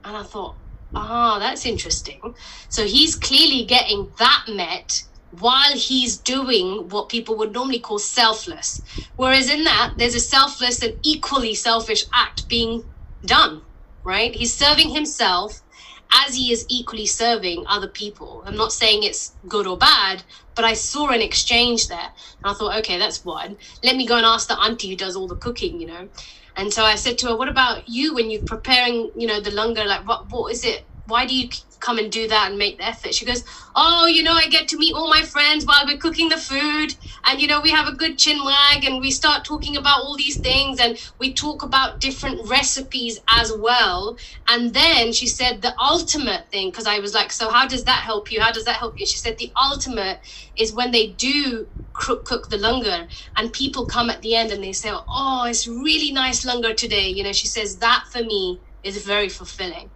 [0.04, 0.56] And I thought,
[0.96, 2.36] ah, that's interesting.
[2.70, 8.82] So he's clearly getting that met while he's doing what people would normally call selfless.
[9.18, 12.86] Whereas in that, there's a selfless and equally selfish act being
[13.26, 13.62] done,
[14.04, 14.34] right?
[14.34, 15.62] He's serving himself
[16.12, 18.44] as he is equally serving other people.
[18.46, 20.24] I'm not saying it's good or bad,
[20.56, 22.00] but I saw an exchange there.
[22.00, 23.58] And I thought, okay, that's one.
[23.84, 26.10] Let me go and ask the auntie who does all the cooking, you know.
[26.56, 29.52] And so I said to her, what about you when you're preparing, you know, the
[29.52, 29.86] langar?
[29.86, 30.86] Like, what, what is it?
[31.06, 31.50] Why do you
[31.80, 33.16] come and do that and make the effort.
[33.16, 33.44] She goes,
[33.76, 36.94] Oh, you know, I get to meet all my friends while we're cooking the food.
[37.26, 40.18] And, you know, we have a good chin wag and we start talking about all
[40.18, 44.18] these things and we talk about different recipes as well.
[44.50, 48.04] And then she said, The ultimate thing, because I was like, So how does that
[48.04, 48.42] help you?
[48.42, 49.06] How does that help you?
[49.06, 50.20] She said, The ultimate
[50.58, 53.08] is when they do cook, cook the langar
[53.38, 57.10] and people come at the end and they say, Oh, it's really nice langar today.
[57.10, 59.92] You know, she says, That for me is very fulfilling.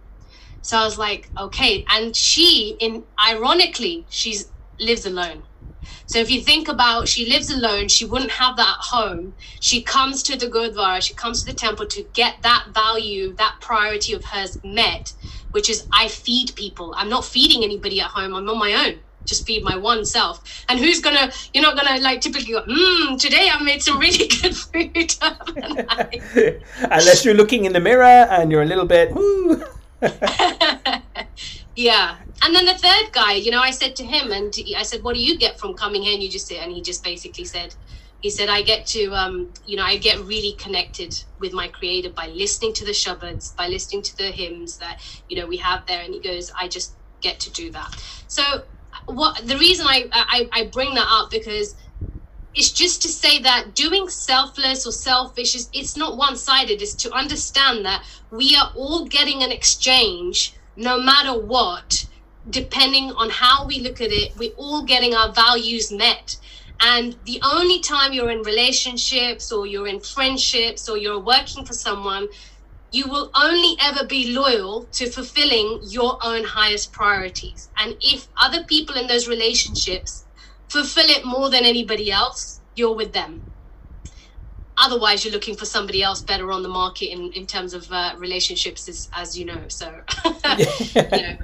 [0.62, 1.84] So I was like, okay.
[1.88, 4.48] And she, in ironically, she's
[4.78, 5.42] lives alone.
[6.06, 7.88] So if you think about, she lives alone.
[7.88, 9.34] She wouldn't have that at home.
[9.60, 11.02] She comes to the Gurdwara.
[11.02, 15.12] She comes to the temple to get that value, that priority of hers met,
[15.52, 16.94] which is I feed people.
[16.96, 18.34] I'm not feeding anybody at home.
[18.34, 18.98] I'm on my own.
[19.24, 20.64] Just feed my one self.
[20.68, 21.32] And who's gonna?
[21.54, 22.64] You're not gonna like typically go.
[22.68, 23.16] Hmm.
[23.16, 25.14] Today I made some really good food.
[26.90, 29.14] Unless you're looking in the mirror and you're a little bit.
[29.14, 29.62] Woo.
[31.76, 32.16] yeah.
[32.42, 35.14] And then the third guy, you know, I said to him, and I said, "What
[35.14, 37.74] do you get from coming here?" And you just sit, and he just basically said,
[38.20, 42.10] "He said I get to, um, you know, I get really connected with my creator
[42.10, 45.86] by listening to the shabads, by listening to the hymns that you know we have
[45.86, 47.94] there." And he goes, "I just get to do that."
[48.26, 48.64] So,
[49.06, 51.76] what the reason I I, I bring that up because
[52.54, 56.82] it's just to say that doing selfless or selfish is it's not one-sided.
[56.82, 62.06] It's to understand that we are all getting an exchange no matter what
[62.50, 64.36] depending on how we look at it.
[64.36, 66.36] We're all getting our values met.
[66.80, 71.74] And the only time you're in relationships or you're in friendships or you're working for
[71.74, 72.28] someone,
[72.90, 77.70] you will only ever be loyal to fulfilling your own highest priorities.
[77.76, 80.24] And if other people in those relationships
[80.72, 83.42] fulfill it more than anybody else, you're with them.
[84.78, 88.14] Otherwise, you're looking for somebody else better on the market in, in terms of uh,
[88.16, 89.60] relationships, as, as you know.
[89.68, 91.36] So, you know.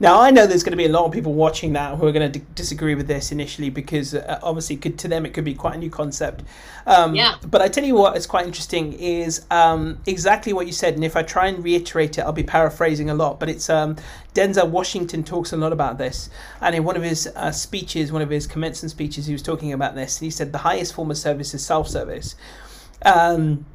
[0.00, 2.12] Now I know there's going to be a lot of people watching that who are
[2.12, 5.44] going to d- disagree with this initially because uh, obviously could, to them it could
[5.44, 6.44] be quite a new concept.
[6.86, 7.34] Um, Yeah.
[7.44, 11.04] But I tell you what is quite interesting is um, exactly what you said, and
[11.04, 13.40] if I try and reiterate it, I'll be paraphrasing a lot.
[13.40, 13.96] But it's um,
[14.34, 16.30] Denzel Washington talks a lot about this,
[16.60, 19.72] and in one of his uh, speeches, one of his commencement speeches, he was talking
[19.72, 22.36] about this, and he said the highest form of service is self-service.
[23.04, 23.66] Um,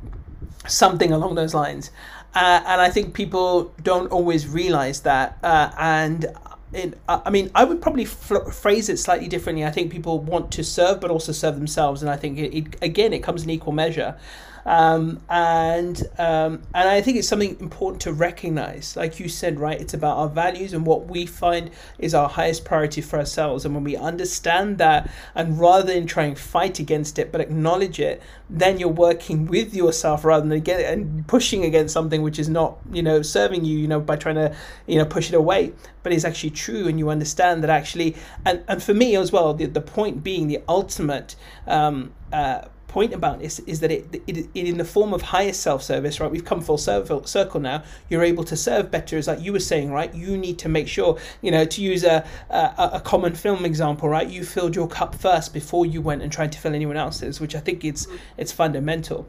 [0.68, 1.92] something along those lines.
[2.36, 5.38] Uh, and I think people don't always realize that.
[5.44, 6.26] Uh, and
[6.74, 9.64] it, I mean, I would probably fl- phrase it slightly differently.
[9.64, 12.02] I think people want to serve, but also serve themselves.
[12.02, 14.18] And I think it, it again, it comes in equal measure.
[14.66, 18.96] Um, and um, and I think it's something important to recognize.
[18.96, 19.80] Like you said, right?
[19.80, 23.66] It's about our values and what we find is our highest priority for ourselves.
[23.66, 28.00] And when we understand that, and rather than trying and fight against it, but acknowledge
[28.00, 32.50] it, then you're working with yourself rather than get and pushing against something which is
[32.50, 33.78] not, you know, serving you.
[33.78, 34.56] You know, by trying to,
[34.88, 35.74] you know, push it away.
[36.04, 38.16] But it's actually true, and you understand that actually.
[38.46, 41.36] And and for me as well, the the point being the ultimate.
[41.68, 45.52] Um, uh, point about this is that it, it, it in the form of higher
[45.54, 49.42] self-service right we've come full circle, circle now you're able to serve better as like
[49.42, 52.18] you were saying right you need to make sure you know to use a,
[52.50, 56.32] a a common film example right you filled your cup first before you went and
[56.32, 59.26] tried to fill anyone else's which i think it's it's fundamental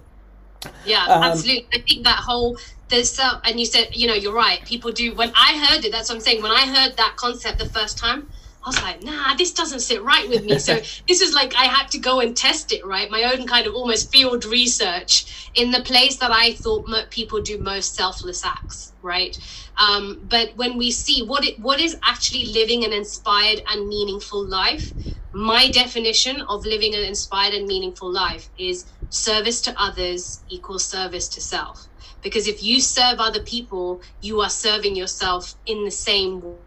[0.85, 1.69] Yeah, Um, absolutely.
[1.75, 2.57] I think that whole
[2.89, 4.65] there's so, and you said, you know, you're right.
[4.65, 5.15] People do.
[5.15, 6.43] When I heard it, that's what I'm saying.
[6.43, 8.21] When I heard that concept the first time,
[8.65, 10.59] I was like, nah, this doesn't sit right with me.
[10.59, 10.77] So
[11.09, 13.11] this is like I had to go and test it, right?
[13.11, 17.63] My own kind of almost field research in the place that I thought people do
[17.63, 19.37] most selfless acts, right?
[19.79, 24.47] Um, but when we see what it what is actually living an inspired and meaningful
[24.49, 24.95] life,
[25.35, 31.29] my definition of living an inspired and meaningful life is service to others equals service
[31.31, 31.89] to self.
[32.23, 36.59] Because if you serve other people, you are serving yourself in the same way.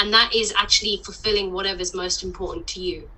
[0.00, 3.10] And that is actually fulfilling whatever's most important to you.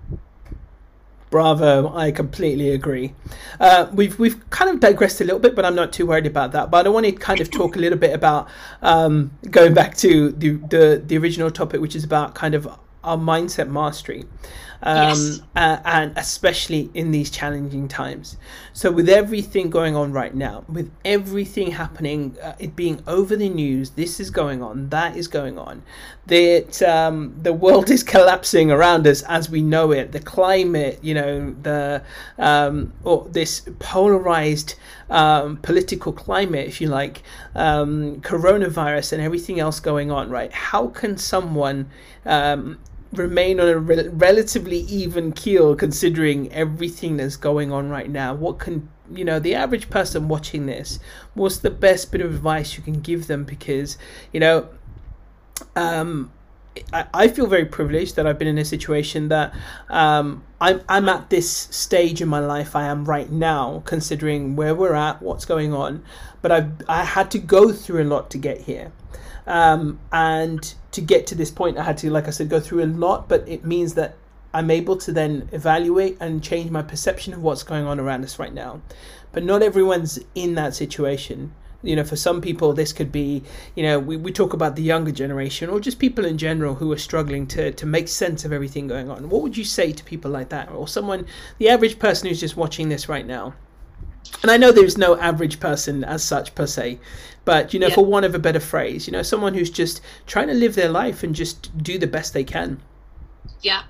[1.29, 1.95] Bravo!
[1.95, 3.15] I completely agree.
[3.59, 6.51] Uh, we've we've kind of digressed a little bit, but I'm not too worried about
[6.51, 6.69] that.
[6.69, 8.49] But I want to kind of talk a little bit about
[8.83, 12.67] um, going back to the, the the original topic, which is about kind of
[13.03, 14.25] our mindset mastery,
[14.85, 15.41] um, Yes.
[15.55, 18.37] uh, and especially in these challenging times.
[18.73, 23.49] So with everything going on right now, with everything happening, uh, it being over the
[23.49, 25.83] news, this is going on, that is going on,
[26.27, 30.11] that um, the world is collapsing around us as we know it.
[30.11, 32.03] The climate, you know, the
[32.37, 34.75] um, or this polarized
[35.09, 37.23] um, political climate, if you like,
[37.55, 40.29] um, coronavirus and everything else going on.
[40.29, 40.51] Right?
[40.51, 41.89] How can someone
[42.25, 42.79] um,
[43.17, 48.33] remain on a re- relatively even keel considering everything that's going on right now?
[48.33, 50.99] What can you know the average person watching this?
[51.33, 53.43] What's the best bit of advice you can give them?
[53.43, 53.97] Because
[54.31, 54.69] you know
[55.75, 56.31] um,
[56.91, 59.53] I, feel very privileged that I've been in a situation that
[59.89, 64.73] um, I'm, I'm at this stage in my life I am right now, considering where
[64.73, 66.03] we're at, what's going on.
[66.41, 68.91] But I've I had to go through a lot to get here.
[69.45, 72.83] Um, and to get to this point, I had to, like I said, go through
[72.83, 74.15] a lot, but it means that
[74.53, 78.37] I'm able to then evaluate and change my perception of what's going on around us
[78.37, 78.81] right now.
[79.31, 81.53] But not everyone's in that situation.
[81.81, 83.43] You know, for some people, this could be,
[83.75, 86.89] you know, we, we talk about the younger generation or just people in general who
[86.93, 89.27] are struggling to, to make sense of everything going on.
[89.29, 90.69] What would you say to people like that?
[90.69, 91.25] Or someone,
[91.57, 93.53] the average person who's just watching this right now?
[94.41, 96.99] And I know there's no average person as such per se,
[97.45, 97.95] but, you know, Yeah.
[97.95, 100.89] for want of a better phrase, you know, someone who's just trying to live their
[100.89, 102.81] life and just do the best they can.
[103.61, 103.83] yeah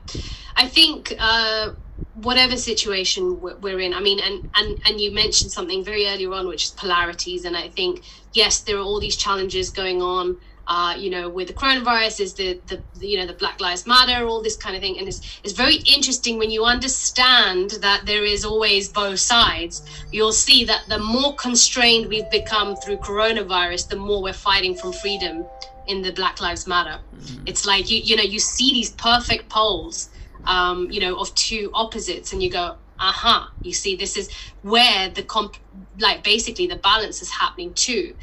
[0.56, 1.70] i think uh
[2.16, 6.32] whatever situation we're we're in i mean and and and you mentioned something very earlier
[6.34, 8.02] on which is polarities and i think
[8.34, 12.34] yes there are all these challenges going on uh, you know, with the coronavirus, is
[12.34, 15.08] the, the the you know the Black Lives Matter, all this kind of thing, and
[15.08, 19.84] it's it's very interesting when you understand that there is always both sides.
[20.12, 24.94] You'll see that the more constrained we've become through coronavirus, the more we're fighting from
[24.94, 25.46] freedom
[25.88, 27.00] in the Black Lives Matter.
[27.46, 30.10] It's like you you know you see these perfect poles,
[30.46, 34.30] um, you know, of two opposites, and you go, aha, you see, this is
[34.62, 35.58] where the comp
[36.00, 38.16] like basically the balance is happening too.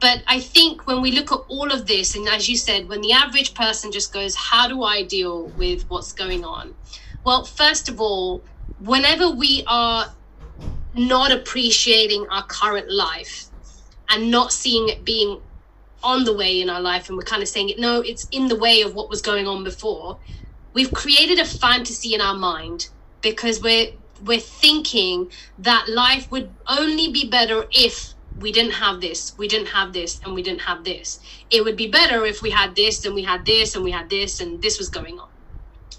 [0.00, 3.00] But I think when we look at all of this, and as you said, when
[3.00, 6.74] the average person just goes, How do I deal with what's going on?
[7.24, 8.42] Well, first of all,
[8.80, 10.12] whenever we are
[10.94, 13.46] not appreciating our current life
[14.08, 15.40] and not seeing it being
[16.02, 18.48] on the way in our life, and we're kind of saying it, no, it's in
[18.48, 20.18] the way of what was going on before,
[20.72, 22.88] we've created a fantasy in our mind
[23.22, 23.88] because we're
[24.24, 29.68] we're thinking that life would only be better if we didn't have this, we didn't
[29.68, 31.20] have this, and we didn't have this.
[31.50, 34.10] It would be better if we had this, and we had this, and we had
[34.10, 35.28] this, and this was going on.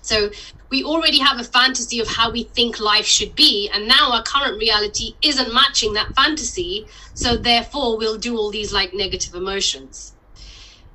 [0.02, 0.30] So
[0.70, 4.24] we already have a fantasy of how we think life should be, and now our
[4.24, 6.88] current reality isn't matching that fantasy.
[7.14, 10.14] So therefore, we'll do all these like negative emotions.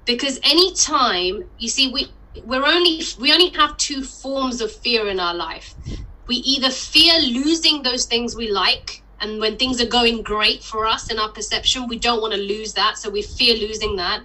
[0.06, 2.10] Because anytime you see, we
[2.44, 5.74] we're only we only have two forms of fear in our life.
[6.32, 10.86] We either fear losing those things we like and when things are going great for
[10.86, 12.96] us in our perception, we don't want to lose that.
[12.96, 14.22] So we fear losing that.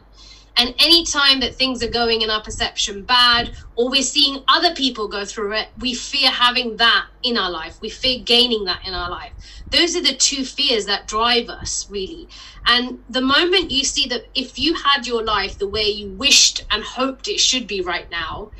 [0.55, 5.09] And anytime that things are going in our perception bad, or we're seeing other people
[5.09, 7.81] go through it, we fear having that in our life.
[7.81, 9.33] We fear gaining that in our life.
[9.69, 12.29] Those are the two fears that drive us, really.
[12.65, 16.63] And the moment you see that if you had your life the way you wished
[16.71, 18.51] and hoped it should be right now,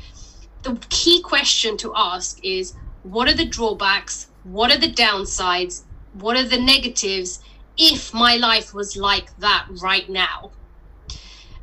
[0.64, 2.74] the key question to ask is
[3.10, 4.26] what are the drawbacks?
[4.44, 5.82] What are the downsides?
[6.20, 7.40] what are the negatives
[7.76, 10.50] if my life was like that right now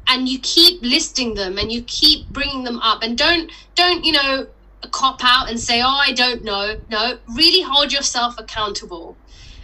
[0.07, 4.11] and you keep listing them and you keep bringing them up and don't don't you
[4.11, 4.47] know
[4.91, 9.17] cop out and say oh i don't know no really hold yourself accountable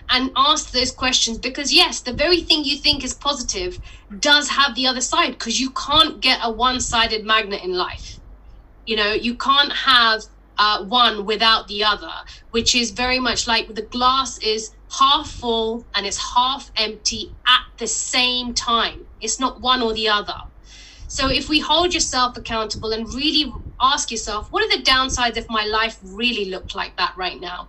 [0.09, 3.79] and ask those questions because yes the very thing you think is positive
[4.19, 8.19] does have the other side because you can't get a one-sided magnet in life
[8.87, 10.23] you know you can't have
[10.57, 12.11] uh, one without the other
[12.51, 17.61] which is very much like the glass is half full and it's half empty at
[17.77, 19.05] the same time.
[19.21, 20.41] It's not one or the other.
[21.07, 25.49] So if we hold yourself accountable and really ask yourself, what are the downsides if
[25.49, 27.67] my life really looked like that right now?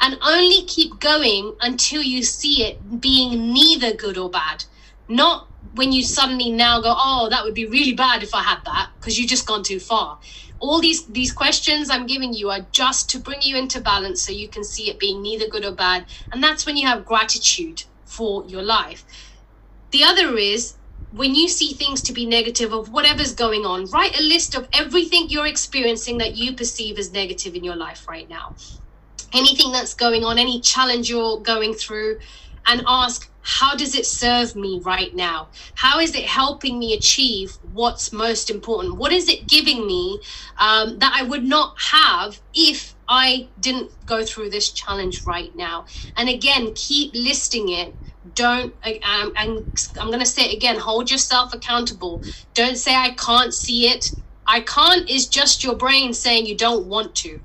[0.00, 4.64] And only keep going until you see it being neither good or bad.
[5.08, 8.64] Not when you suddenly now go, oh, that would be really bad if I had
[8.64, 10.18] that, because you've just gone too far
[10.62, 14.32] all these these questions i'm giving you are just to bring you into balance so
[14.32, 16.06] you can see it being neither good or bad.
[16.30, 19.04] And that's when you have gratitude for your life.
[19.90, 20.74] The other is
[21.10, 24.66] when you see things to be negative of whatever's going on write a list of
[24.72, 28.54] everything you're experiencing that you perceive as negative in your life right now.
[29.32, 32.20] Anything that's going on any challenge you're going through
[32.66, 35.48] and ask how does it serve me right now?
[35.74, 38.96] How is it helping me achieve what's most important?
[38.96, 40.20] What is it giving me
[40.58, 45.86] um, that I would not have if I didn't go through this challenge right now?
[46.16, 47.94] And again, keep listing it.
[48.34, 49.66] Don't, um, and
[49.98, 52.22] I'm going to say it again hold yourself accountable.
[52.54, 54.12] Don't say, I can't see it.
[54.46, 57.40] I can't is just your brain saying you don't want to.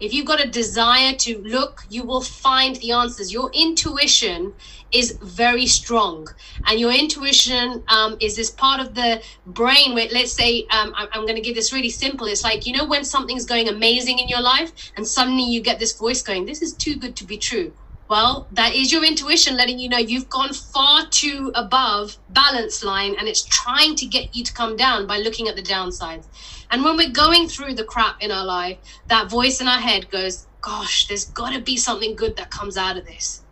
[0.00, 3.32] If you've got a desire to look, you will find the answers.
[3.32, 4.54] Your intuition
[4.92, 6.26] is very strong.
[6.66, 11.08] And your intuition um, is this part of the brain where let's say um, I'm,
[11.12, 12.26] I'm going to give this really simple.
[12.26, 15.78] It's like you know when something's going amazing in your life and suddenly you get
[15.78, 17.72] this voice going this is too good to be true
[18.10, 23.14] well that is your intuition letting you know you've gone far too above balance line
[23.18, 26.26] and it's trying to get you to come down by looking at the downsides
[26.70, 30.10] and when we're going through the crap in our life that voice in our head
[30.10, 33.42] goes gosh there's got to be something good that comes out of this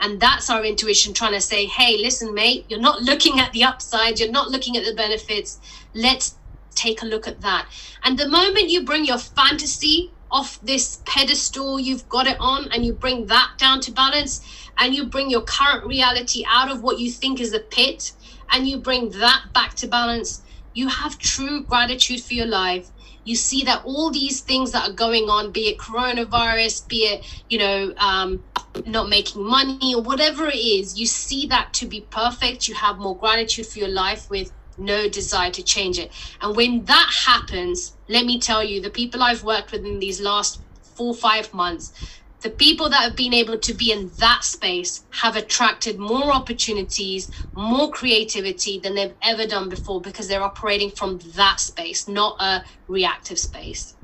[0.00, 3.64] and that's our intuition trying to say, hey, listen, mate, you're not looking at the
[3.64, 5.58] upside, you're not looking at the benefits.
[5.94, 6.34] Let's
[6.74, 7.66] take a look at that.
[8.02, 12.84] And the moment you bring your fantasy off this pedestal you've got it on and
[12.84, 14.34] you bring that down to balance
[14.78, 18.12] and you bring your current reality out of what you think is a pit
[18.52, 20.42] and you bring that back to balance,
[20.74, 22.90] you have true gratitude for your life
[23.26, 27.42] you see that all these things that are going on, be it coronavirus, be it,
[27.50, 28.42] you know, um,
[28.86, 32.68] not making money or whatever it is, you see that to be perfect.
[32.68, 36.12] You have more gratitude for your life with no desire to change it.
[36.40, 40.20] And when that happens, let me tell you, the people I've worked with in these
[40.20, 40.60] last
[40.94, 41.92] four, five months,
[42.40, 47.30] the people that have been able to be in that space have attracted more opportunities,
[47.54, 52.64] more creativity than they've ever done before because they're operating from that space, not a
[52.88, 53.96] reactive space.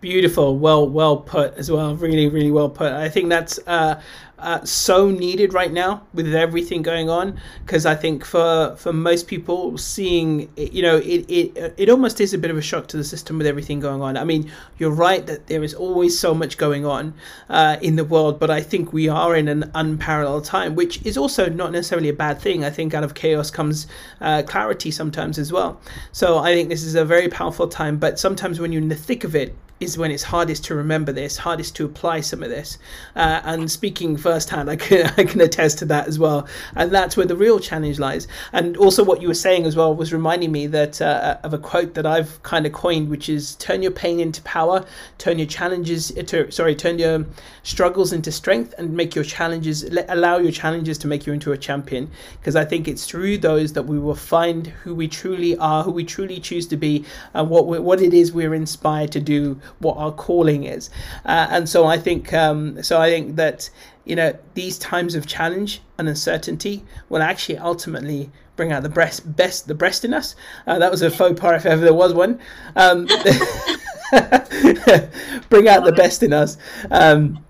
[0.00, 1.94] Beautiful, well, well put as well.
[1.94, 2.92] Really, really well put.
[2.92, 4.00] I think that's uh,
[4.40, 9.26] uh, so needed right now with everything going on because I think for for most
[9.26, 12.96] people seeing you know it, it it almost is a bit of a shock to
[12.96, 14.16] the system with everything going on.
[14.16, 17.14] I mean, you're right that there is always so much going on
[17.48, 21.16] uh, in the world, but I think we are in an unparalleled time, which is
[21.16, 22.64] also not necessarily a bad thing.
[22.64, 23.86] I think out of chaos comes
[24.20, 25.80] uh, clarity sometimes as well.
[26.12, 28.94] So I think this is a very powerful time, but sometimes when you're in the
[28.94, 32.50] thick of it, is when it's hardest to remember this, hardest to apply some of
[32.50, 32.78] this.
[33.16, 36.46] Uh, and speaking firsthand, I can I can attest to that as well.
[36.76, 38.28] And that's where the real challenge lies.
[38.52, 41.58] And also, what you were saying as well was reminding me that uh, of a
[41.58, 44.84] quote that I've kind of coined, which is "Turn your pain into power,
[45.18, 47.24] turn your challenges into sorry, turn your
[47.62, 51.58] struggles into strength, and make your challenges allow your challenges to make you into a
[51.58, 55.82] champion." Because I think it's through those that we will find who we truly are,
[55.82, 59.58] who we truly choose to be, and what what it is we're inspired to do
[59.78, 60.90] what our calling is.
[61.24, 63.70] Uh, and so I think um, so I think that
[64.04, 69.36] you know these times of challenge and uncertainty will actually ultimately bring out the best
[69.36, 70.34] best the breast in us.
[70.66, 72.40] Uh, that was a faux pas if ever there was one.
[72.76, 73.06] Um,
[75.48, 76.56] bring out the best in us.
[76.90, 77.44] Um,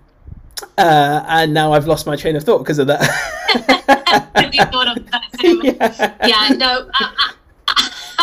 [0.77, 3.01] uh, and now I've lost my train of thought because of that.
[5.43, 6.27] yeah.
[6.27, 7.33] yeah, no, I,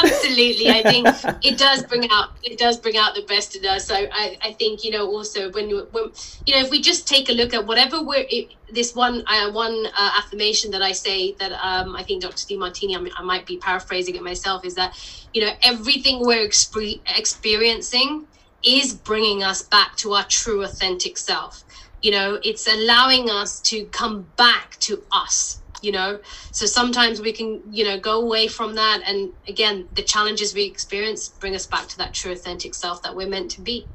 [0.05, 0.69] absolutely.
[0.71, 1.07] I think
[1.45, 3.87] it does bring out it does bring out the best in us.
[3.87, 6.11] So i, I think you know also when you when
[6.47, 9.51] you know if we just take a look at whatever we're it, this one uh,
[9.53, 13.47] one uh, affirmation that i say that um, i think dr Demartini I, I, might
[13.47, 14.95] be paraphrasing it myself is that
[15.33, 18.27] you know everything we're exp- experiencing
[18.65, 21.65] is bringing us back to our true authentic self.
[22.03, 26.19] You know it's allowing us to come back to us you know?
[26.53, 30.65] So sometimes we can you know go away from that and again the challenges we
[30.65, 33.89] experience bring us back to that true authentic self that we're meant to be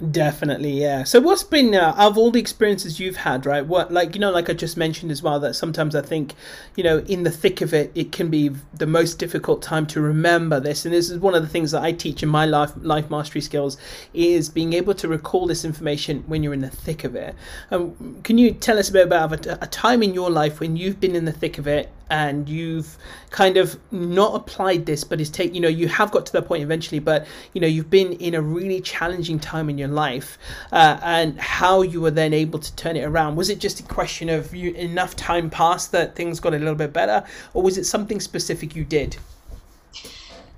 [0.00, 1.04] Definitely, yeah.
[1.04, 3.66] So, what's been uh, of all the experiences you've had, right?
[3.66, 6.32] What, like you know, like I just mentioned as well, that sometimes I think,
[6.74, 10.00] you know, in the thick of it, it can be the most difficult time to
[10.00, 10.86] remember this.
[10.86, 13.42] And this is one of the things that I teach in my life life mastery
[13.42, 13.76] skills
[14.14, 17.34] is being able to recall this information when you're in the thick of it.
[17.70, 20.78] Um, can you tell us a bit about a, a time in your life when
[20.78, 22.98] you've been in the thick of it and you've
[23.30, 26.46] kind of not applied this, but it's take you know you have got to that
[26.46, 30.36] point eventually, but you know you've been in a really challenging time in your life,
[30.72, 33.36] uh, and how you were then able to turn it around.
[33.36, 36.74] Was it just a question of you enough time passed that things got a little
[36.74, 39.16] bit better, or was it something specific you did?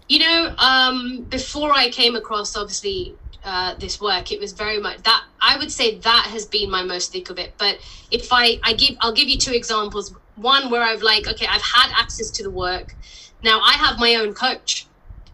[0.08, 5.02] You know, um, before I came across obviously uh, this work, it was very much
[5.02, 7.54] that I would say that has been my most thick of it.
[7.58, 7.78] But
[8.10, 11.62] if I I give I'll give you two examples one where I've like, okay, I've
[11.62, 12.94] had access to the work.
[13.42, 14.86] Now I have my own coach.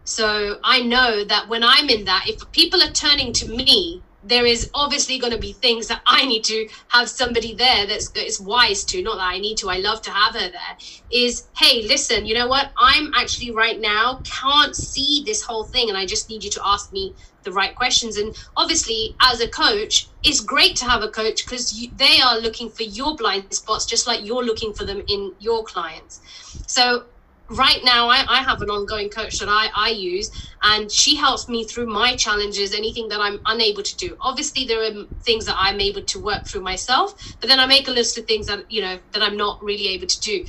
[0.05, 4.47] So I know that when I'm in that, if people are turning to me, there
[4.47, 8.41] is obviously going to be things that I need to have somebody there that's is
[8.41, 10.77] wise to, not that I need to, I love to have her there,
[11.11, 12.71] is hey, listen, you know what?
[12.79, 16.61] I'm actually right now can't see this whole thing and I just need you to
[16.65, 17.15] ask me
[17.45, 18.17] the right questions.
[18.17, 22.69] And obviously, as a coach, it's great to have a coach because they are looking
[22.69, 26.21] for your blind spots just like you're looking for them in your clients.
[26.67, 27.05] So
[27.51, 30.31] right now I, I have an ongoing coach that I, I use
[30.63, 34.17] and she helps me through my challenges anything that i'm unable to do.
[34.21, 37.89] Obviously there are things that i'm able to work through myself but then i make
[37.89, 40.45] a list of things that you know that i'm not really able to do.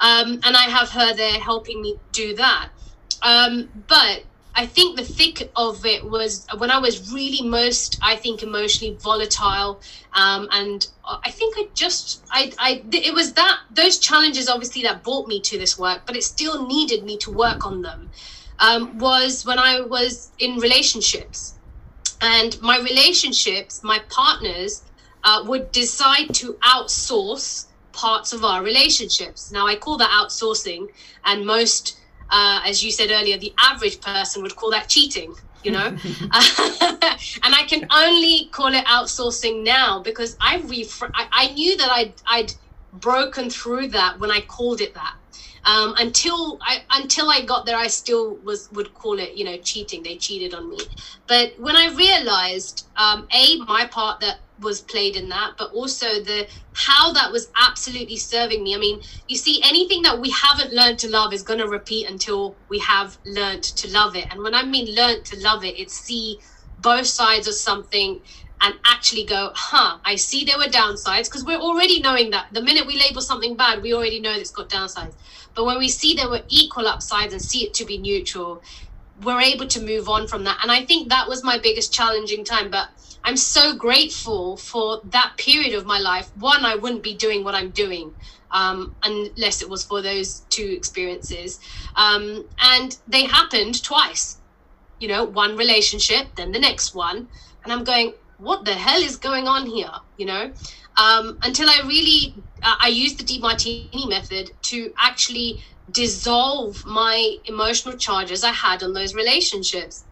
[0.00, 2.70] Um, and i have her there helping me do that.
[3.22, 4.24] Um, but
[4.54, 8.96] I think the thick of it was when I was really most, I think, emotionally
[8.96, 9.80] volatile,
[10.12, 15.02] um, and I think I just, I, I, it was that those challenges obviously that
[15.02, 18.10] brought me to this work, but it still needed me to work on them.
[18.58, 21.54] Um, was when I was in relationships,
[22.20, 24.82] and my relationships, my partners
[25.24, 29.50] uh, would decide to outsource parts of our relationships.
[29.50, 30.88] Now I call that outsourcing,
[31.24, 31.98] and most
[32.32, 35.86] uh, as you said earlier, the average person would call that cheating, you know?
[37.44, 40.56] and I can only call it outsourcing now because I,
[41.14, 42.54] I, I knew that I'd, I'd
[42.94, 45.14] broken through that when I called it that.
[45.64, 49.56] Um, until I until I got there, I still was would call it you know
[49.58, 50.02] cheating.
[50.02, 50.78] They cheated on me.
[51.26, 56.06] But when I realized, um, a my part that was played in that, but also
[56.22, 58.74] the how that was absolutely serving me.
[58.74, 62.08] I mean, you see, anything that we haven't learned to love is going to repeat
[62.08, 64.26] until we have learned to love it.
[64.30, 66.38] And when I mean learned to love it, it's see
[66.80, 68.20] both sides of something
[68.62, 72.62] and actually go, huh, I see there were downsides because we're already knowing that the
[72.62, 75.14] minute we label something bad, we already know it's got downsides.
[75.54, 78.62] But when we see there were equal upsides and see it to be neutral,
[79.22, 80.58] we're able to move on from that.
[80.62, 82.70] And I think that was my biggest challenging time.
[82.70, 82.88] But
[83.24, 86.30] I'm so grateful for that period of my life.
[86.36, 88.14] One, I wouldn't be doing what I'm doing
[88.50, 91.60] um, unless it was for those two experiences.
[91.96, 94.38] Um, and they happened twice,
[94.98, 97.28] you know, one relationship, then the next one.
[97.64, 99.92] And I'm going, what the hell is going on here?
[100.16, 100.52] You know,
[100.96, 107.96] um, until I really, uh, I used the Demartini method to actually dissolve my emotional
[107.96, 110.04] charges I had on those relationships.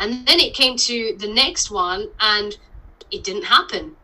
[0.00, 2.56] And then it came to the next one and
[3.10, 3.96] it didn't happen.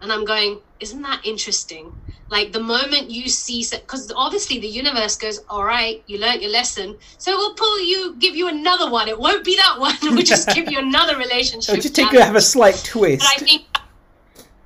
[0.00, 1.92] And I'm going, isn't that interesting?
[2.28, 6.50] Like the moment you see, because obviously the universe goes, all right, you learned your
[6.50, 9.08] lesson, so we'll pull you, give you another one.
[9.08, 9.94] It won't be that one.
[10.02, 11.74] We'll just give you another relationship.
[11.74, 13.20] It'll just take you have a slight twist.
[13.20, 13.64] But I think,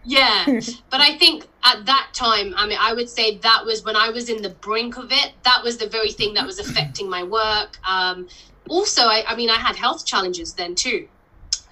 [0.04, 0.44] yeah,
[0.90, 4.10] but I think at that time, I mean, I would say that was when I
[4.10, 5.32] was in the brink of it.
[5.44, 7.78] That was the very thing that was affecting my work.
[7.88, 8.28] Um,
[8.68, 11.08] also, I, I mean, I had health challenges then too.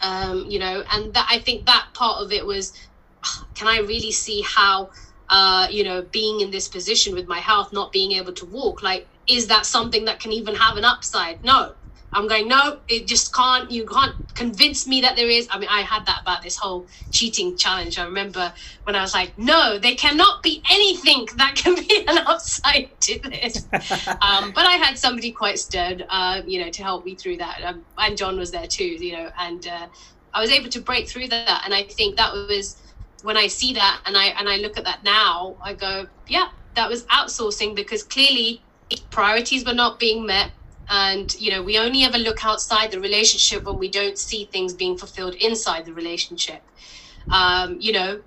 [0.01, 2.73] Um, you know, and that I think that part of it was,
[3.55, 4.91] can I really see how
[5.31, 8.83] uh, you know, being in this position with my health, not being able to walk,
[8.83, 11.45] like, is that something that can even have an upside?
[11.45, 11.75] No.
[12.13, 15.49] I'm going, no, it just can't, you can't convince me that there is.
[15.51, 17.99] I mean, I had that about this whole cheating challenge.
[17.99, 18.53] I remember
[18.85, 23.21] when I was like, no, there cannot be anything that can be an upside to
[23.21, 23.67] this.
[24.09, 27.63] um, but I had somebody quite stern, uh, you know, to help me through that.
[27.65, 29.89] Um, and John was there too, you know, and uh,
[30.33, 31.63] I was able to break through that.
[31.65, 32.81] And I think that was,
[33.23, 36.49] when I see that and I and I look at that now, I go, yeah,
[36.75, 38.65] that was outsourcing because clearly
[39.11, 40.53] priorities were not being met.
[40.91, 44.75] And you know, we only ever look outside the relationship when we don't see things
[44.75, 46.63] being fulfilled inside the relationship.
[47.31, 48.23] Um, you know,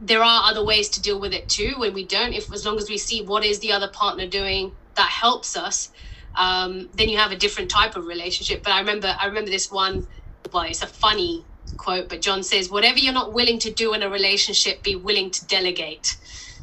[0.00, 2.32] there are other ways to deal with it too when we don't.
[2.32, 5.90] If as long as we see what is the other partner doing that helps us,
[6.36, 8.62] um, then you have a different type of relationship.
[8.64, 10.06] But I remember, I remember this one.
[10.52, 11.46] Well, it's a funny
[11.76, 15.30] quote, but John says, whatever you're not willing to do in a relationship, be willing
[15.32, 16.16] to delegate.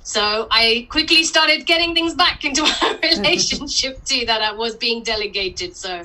[0.10, 5.03] So I quickly started getting things back into our relationship too that I was being
[5.03, 5.76] delegated.
[5.76, 6.03] So,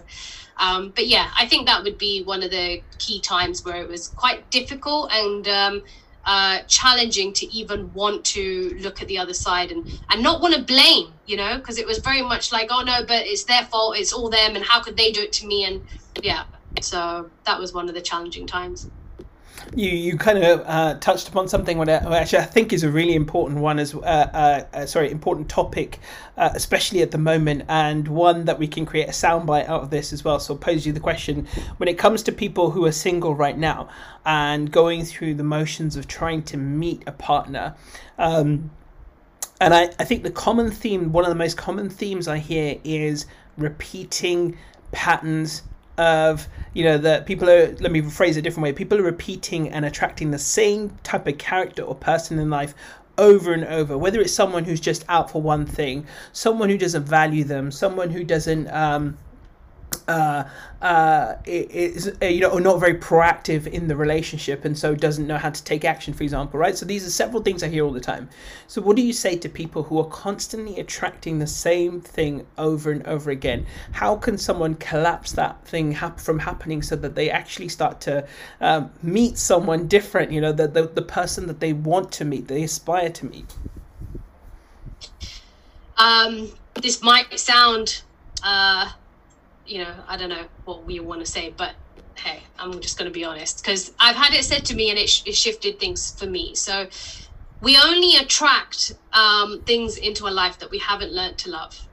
[0.59, 3.89] um, but yeah, I think that would be one of the key times where it
[3.89, 5.83] was quite difficult and um,
[6.27, 10.55] uh, challenging to even want to look at the other side and, and not want
[10.55, 13.65] to blame, you know, because it was very much like, oh no, but it's their
[13.65, 15.65] fault, it's all them, and how could they do it to me?
[15.65, 15.81] And
[16.23, 16.45] yeah,
[16.83, 18.91] so that was one of the challenging times.
[19.75, 23.15] You you kind of uh, touched upon something what actually I think is a really
[23.15, 26.01] important one as uh, uh, uh, sorry important topic,
[26.37, 29.91] uh, especially at the moment, and one that we can create a soundbite out of
[29.91, 30.39] this as well.
[30.39, 31.47] So I'll pose you the question:
[31.79, 33.89] when it comes to people who are single right now
[34.25, 37.75] and going through the motions of trying to meet a partner.
[38.19, 38.71] Um,
[39.61, 42.79] and I, I think the common theme, one of the most common themes I hear
[42.85, 44.59] is repeating
[44.93, 45.63] patterns
[45.97, 48.73] of you know that people are let me phrase it a different way.
[48.73, 52.75] People are repeating and attracting the same type of character or person in life
[53.17, 53.97] over and over.
[53.97, 58.11] Whether it's someone who's just out for one thing someone who doesn't value them someone
[58.11, 59.17] who doesn't um,
[60.09, 60.45] uh,
[60.83, 65.39] uh, is uh, you know not very proactive in the relationship and so doesn't know
[65.39, 66.77] how to take action for example right?
[66.77, 68.29] So these are several things i hear all the time.
[68.67, 72.91] So what do you say to people who are constantly attracting the same thing over
[72.91, 73.67] and over again?
[73.93, 78.27] How can someone collapse that thing from happening so that they actually start to
[78.61, 82.49] um, meet someone different you know the, the, the person that they want to meet
[82.49, 83.55] they aspire to meet?
[85.97, 86.51] Um,
[86.83, 88.03] this might sound
[88.43, 88.91] uh
[89.67, 91.73] you know, I don't know what we want to say, but
[92.17, 94.99] hey, I'm just going to be honest because I've had it said to me and
[94.99, 96.55] it, sh- it shifted things for me.
[96.55, 96.87] So
[97.61, 101.89] we only attract um, things into a life that we haven't learned to love.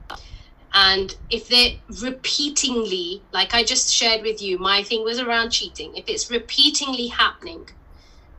[0.74, 5.94] And if they're repeatingly, like I just shared with you, my thing was around cheating.
[5.96, 7.68] If it's repeatingly happening,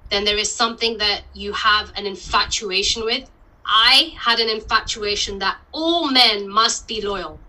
[0.09, 3.29] then there is something that you have an infatuation with.
[3.65, 7.39] I had an infatuation that all men must be loyal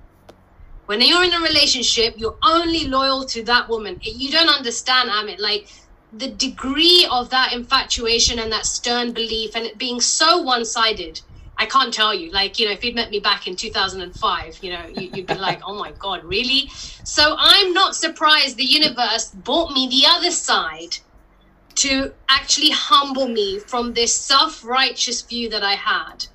[0.86, 3.98] when you're in a relationship, you're only loyal to that woman.
[4.02, 5.40] You don't understand, Amit.
[5.40, 5.68] Like
[6.12, 11.20] the degree of that infatuation and that stern belief and it being so one-sided.
[11.56, 12.32] I can't tell you.
[12.32, 15.34] Like, you know, if you'd met me back in 2005, you know, you, would be
[15.34, 16.68] like, oh my God, really?
[17.04, 20.96] So I'm not surprised the universe brought me the other side
[21.76, 26.26] to actually humble me from this self righteous view that I had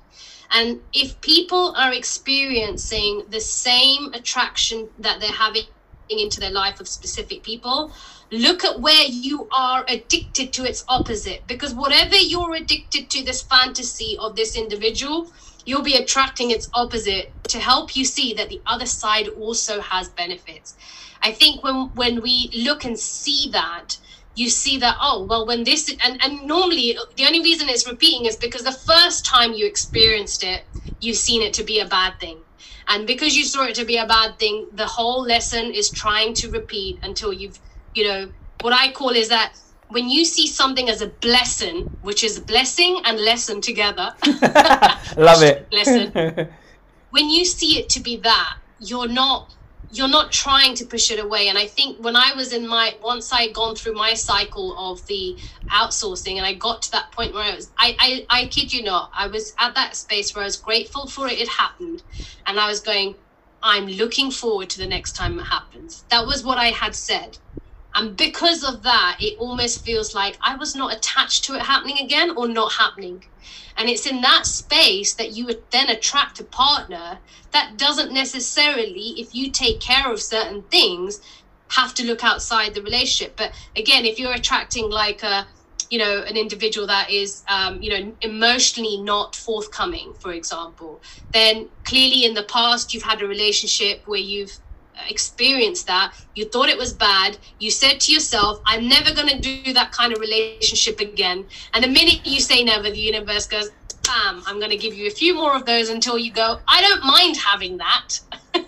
[0.50, 5.64] and if people are experiencing the same attraction that they're having
[6.08, 7.92] into their life of specific people,
[8.32, 11.46] look at where you are addicted to its opposite.
[11.46, 15.30] Because whatever you're addicted to, this fantasy of this individual,
[15.64, 20.08] you'll be attracting its opposite to help you see that the other side also has
[20.08, 20.76] benefits.
[21.22, 23.98] I think when when we look and see that,
[24.40, 28.24] you see that oh well when this and, and normally the only reason it's repeating
[28.24, 30.64] is because the first time you experienced it,
[31.00, 32.38] you've seen it to be a bad thing.
[32.88, 36.32] And because you saw it to be a bad thing, the whole lesson is trying
[36.34, 37.58] to repeat until you've,
[37.94, 38.30] you know,
[38.62, 39.52] what I call is that
[39.88, 44.14] when you see something as a blessing, which is blessing and lesson together.
[45.16, 45.68] Love it.
[45.72, 46.48] lesson.
[47.10, 49.54] when you see it to be that, you're not
[49.92, 51.48] you're not trying to push it away.
[51.48, 54.76] And I think when I was in my once I had gone through my cycle
[54.78, 55.36] of the
[55.70, 58.82] outsourcing and I got to that point where I was I, I I kid you
[58.82, 62.02] not, I was at that space where I was grateful for it, it happened.
[62.46, 63.16] And I was going,
[63.62, 66.04] I'm looking forward to the next time it happens.
[66.10, 67.38] That was what I had said.
[67.94, 71.98] And because of that, it almost feels like I was not attached to it happening
[71.98, 73.24] again or not happening.
[73.76, 77.18] And it's in that space that you would then attract a partner
[77.52, 81.20] that doesn't necessarily, if you take care of certain things,
[81.68, 83.36] have to look outside the relationship.
[83.36, 85.46] But again, if you're attracting like a,
[85.88, 91.00] you know, an individual that is, um, you know, emotionally not forthcoming, for example,
[91.32, 94.58] then clearly in the past you've had a relationship where you've
[95.08, 96.14] experienced that.
[96.34, 97.38] You thought it was bad.
[97.58, 101.46] You said to yourself i'm never going to do that kind of relationship again.
[101.74, 103.70] And the minute you say never the universe goes
[104.02, 106.80] bam i'm going to give you a few more of those until you go i
[106.80, 108.18] don't mind having that
[108.54, 108.64] and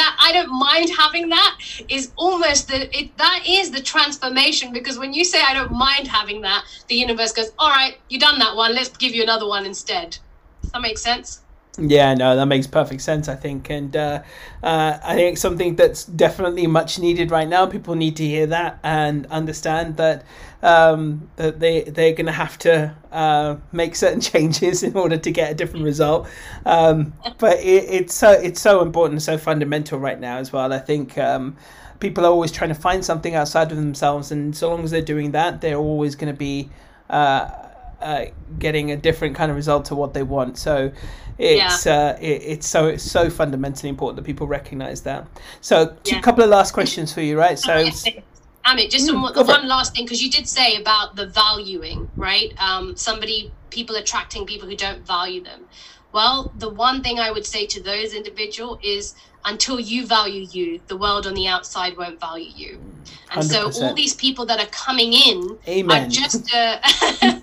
[0.00, 1.58] that i don't mind having that
[1.88, 6.08] is almost the it that is the transformation because when you say i don't mind
[6.08, 8.74] having that the universe goes all right you done that one.
[8.74, 10.18] Let's give you another one instead.
[10.62, 11.42] Does that make sense
[11.78, 13.68] yeah, no, that makes perfect sense, I think.
[13.70, 14.22] And uh,
[14.62, 17.66] uh, I think something that's definitely much needed right now.
[17.66, 20.24] People need to hear that and understand that
[20.62, 25.30] um, that they they're going to have to uh, make certain changes in order to
[25.30, 26.28] get a different result.
[26.64, 30.72] Um, but it, it's so it's so important, so fundamental right now as well.
[30.72, 31.18] I think.
[31.18, 31.56] Um,
[31.98, 35.00] people are always trying to find something outside of themselves, and so long as they're
[35.00, 36.68] doing that, they're always going to be
[37.08, 37.48] uh,
[38.06, 38.26] uh,
[38.60, 40.58] getting a different kind of result to what they want.
[40.58, 40.92] So
[41.38, 41.92] it's yeah.
[41.92, 45.26] uh, it, it's so it's so fundamentally important that people recognize that.
[45.60, 46.20] So, a yeah.
[46.20, 47.58] couple of last questions for you, right?
[47.58, 47.72] So.
[48.64, 52.52] Amit, just mm, one, one last thing, because you did say about the valuing, right?
[52.60, 55.66] Um, somebody, people attracting people who don't value them.
[56.10, 59.14] Well, the one thing I would say to those individual is
[59.46, 62.80] until you value you, the world on the outside won't value you.
[63.30, 63.44] And 100%.
[63.44, 66.04] so all these people that are coming in Amen.
[66.04, 66.80] are just a,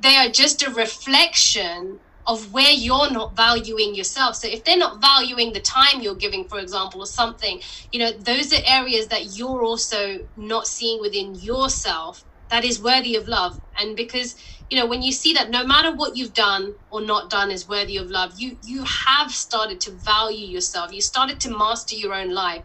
[0.00, 4.36] they are just a reflection of where you're not valuing yourself.
[4.36, 7.60] So if they're not valuing the time you're giving, for example, or something,
[7.90, 13.16] you know, those are areas that you're also not seeing within yourself that is worthy
[13.16, 13.58] of love.
[13.78, 14.36] And because,
[14.70, 17.68] you know, when you see that no matter what you've done or not done is
[17.68, 20.92] worthy of love, you you have started to value yourself.
[20.92, 22.62] You started to master your own life.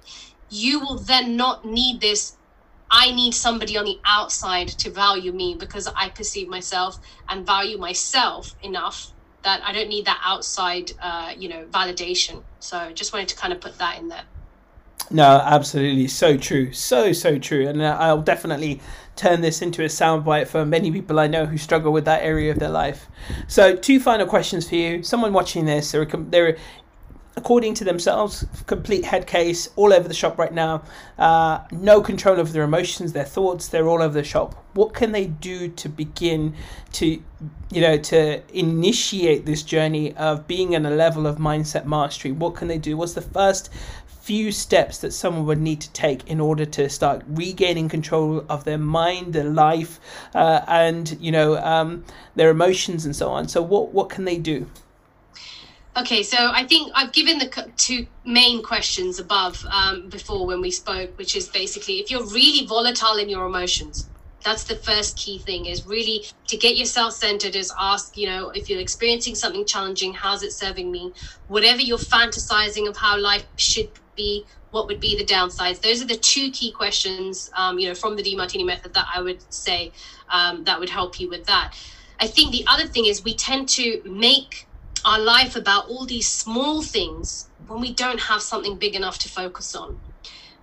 [0.49, 2.37] You will then not need this
[2.91, 7.77] I need somebody on the outside to value me because I perceive myself and value
[7.77, 9.11] myself enough
[9.43, 12.43] that I don't need that outside, uh, you know, validation.
[12.59, 14.23] So just wanted to kind of put that in there.
[15.11, 18.81] No, absolutely, so true, so so true, and uh, I'll definitely
[19.15, 22.51] turn this into a soundbite for many people I know who struggle with that area
[22.51, 23.07] of their life.
[23.47, 25.03] So, two final questions for you.
[25.03, 26.57] Someone watching this, they're, they're
[27.37, 30.83] according to themselves, complete head case all over the shop right now.
[31.17, 34.63] Uh, no control over their emotions, their thoughts, they're all over the shop.
[34.73, 36.55] What can they do to begin
[36.93, 37.21] to,
[37.71, 42.31] you know, to initiate this journey of being in a level of mindset mastery?
[42.31, 42.97] What can they do?
[42.97, 43.69] What's the first
[44.25, 48.63] few steps that someone would need to take in order to start regaining control of
[48.63, 49.99] their mind, their life,
[50.33, 52.03] uh, and you know um,
[52.33, 53.47] their emotions and so on.
[53.47, 54.65] So what what can they do?
[55.95, 60.71] Okay, so I think I've given the two main questions above um, before when we
[60.71, 64.09] spoke, which is basically if you're really volatile in your emotions,
[64.43, 68.49] that's the first key thing is really to get yourself centered is ask you know
[68.49, 71.11] if you're experiencing something challenging how's it serving me
[71.47, 76.07] whatever you're fantasizing of how life should be what would be the downsides those are
[76.07, 79.91] the two key questions um, you know from the Demartini method that i would say
[80.29, 81.73] um, that would help you with that
[82.19, 84.67] i think the other thing is we tend to make
[85.05, 89.29] our life about all these small things when we don't have something big enough to
[89.29, 89.99] focus on.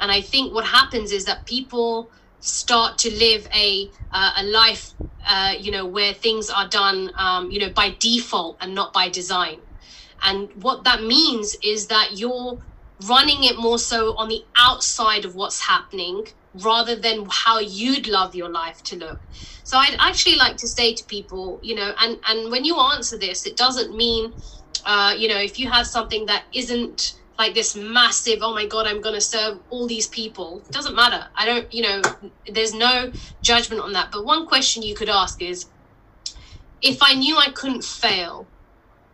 [0.00, 2.10] And I think what happens is that people
[2.40, 4.94] start to live a uh, a life,
[5.26, 9.08] uh, you know, where things are done, um, you know, by default and not by
[9.08, 9.60] design.
[10.24, 12.58] And what that means is that you're
[13.08, 18.34] running it more so on the outside of what's happening rather than how you'd love
[18.34, 19.20] your life to look.
[19.64, 23.16] So I'd actually like to say to people, you know, and and when you answer
[23.16, 24.32] this, it doesn't mean
[24.84, 28.86] uh, you know, if you have something that isn't like this massive, oh my God,
[28.86, 31.26] I'm going to serve all these people, it doesn't matter.
[31.34, 32.02] I don't, you know,
[32.50, 33.12] there's no
[33.42, 34.10] judgment on that.
[34.12, 35.66] But one question you could ask is
[36.82, 38.46] if I knew I couldn't fail,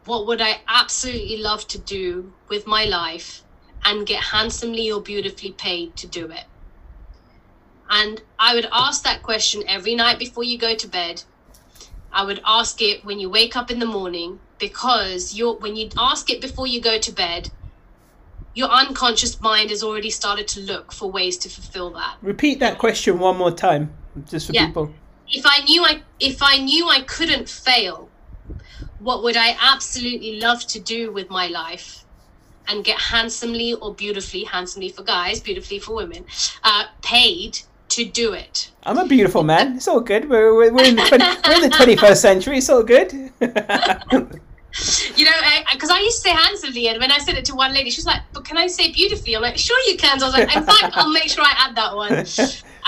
[0.04, 3.42] what would I absolutely love to do with my life
[3.84, 6.44] and get handsomely or beautifully paid to do it?
[7.90, 11.22] And I would ask that question every night before you go to bed.
[12.12, 15.88] I would ask it when you wake up in the morning because you're when you
[15.96, 17.50] ask it before you go to bed,
[18.54, 22.16] your unconscious mind has already started to look for ways to fulfill that.
[22.22, 23.92] Repeat that question one more time,
[24.28, 24.66] just for yeah.
[24.66, 24.92] people.
[25.28, 28.08] If I knew I if I knew I couldn't fail,
[28.98, 32.04] what would I absolutely love to do with my life?
[32.68, 36.26] And get handsomely or beautifully, handsomely for guys, beautifully for women,
[36.64, 38.70] uh, paid to do it.
[38.84, 39.76] I'm a beautiful man.
[39.76, 40.28] It's all good.
[40.28, 42.58] We're, we're, we're in, the 20, we're in the 21st century.
[42.58, 43.12] It's all good.
[45.16, 45.32] you know,
[45.72, 47.90] because I, I, used to say handsomely, and when I said it to one lady,
[47.90, 50.28] she was like, "But can I say beautifully?" I'm like, "Sure, you can." So I
[50.28, 52.24] was like, "In fact, I'll make sure I add that one."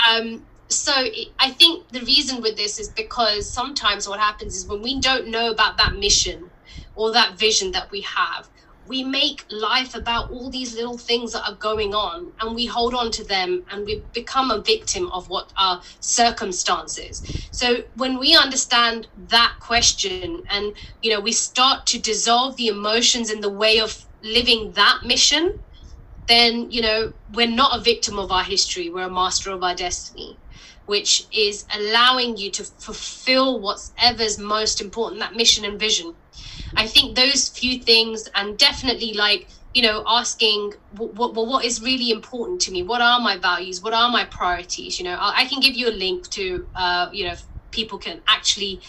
[0.09, 0.91] Um, so
[1.37, 5.27] I think the reason with this is because sometimes what happens is when we don't
[5.27, 6.49] know about that mission
[6.95, 8.49] or that vision that we have,
[8.91, 12.93] we make life about all these little things that are going on and we hold
[12.93, 17.23] on to them and we become a victim of what our circumstances.
[17.51, 23.31] So when we understand that question and you know we start to dissolve the emotions
[23.31, 25.53] in the way of living that mission
[26.27, 29.75] then you know we're not a victim of our history we're a master of our
[29.75, 30.39] destiny
[30.85, 36.15] which is allowing you to fulfill whatever's most important that mission and vision
[36.75, 41.81] I think those few things, and definitely like you know asking what, what what is
[41.81, 42.83] really important to me?
[42.83, 43.81] What are my values?
[43.81, 44.99] What are my priorities?
[44.99, 47.35] You know i, I can give you a link to uh, you know
[47.71, 48.81] people can actually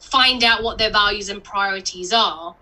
[0.00, 2.56] find out what their values and priorities are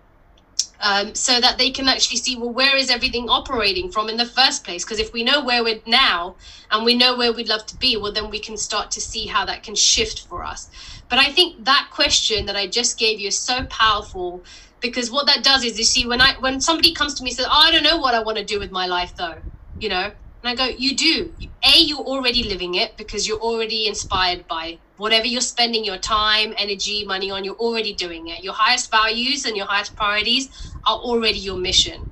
[0.79, 4.25] um, so that they can actually see well where is everything operating from in the
[4.25, 4.83] first place?
[4.85, 6.37] Because if we know where we're now
[6.71, 9.27] and we know where we'd love to be well then we can start to see
[9.27, 10.69] how that can shift for us.
[11.09, 14.43] But i think that question that i just gave you is so powerful
[14.81, 17.37] because what that does is you see when i when somebody comes to me and
[17.37, 19.35] says oh, i don't know what i want to do with my life though
[19.79, 20.11] you know
[20.43, 21.33] and i go you do.
[21.65, 26.53] A you're already living it because you're already inspired by whatever you're spending your time
[26.57, 28.43] energy money on you're already doing it.
[28.43, 30.49] Your highest values and your highest priorities
[30.87, 32.07] are already your mission.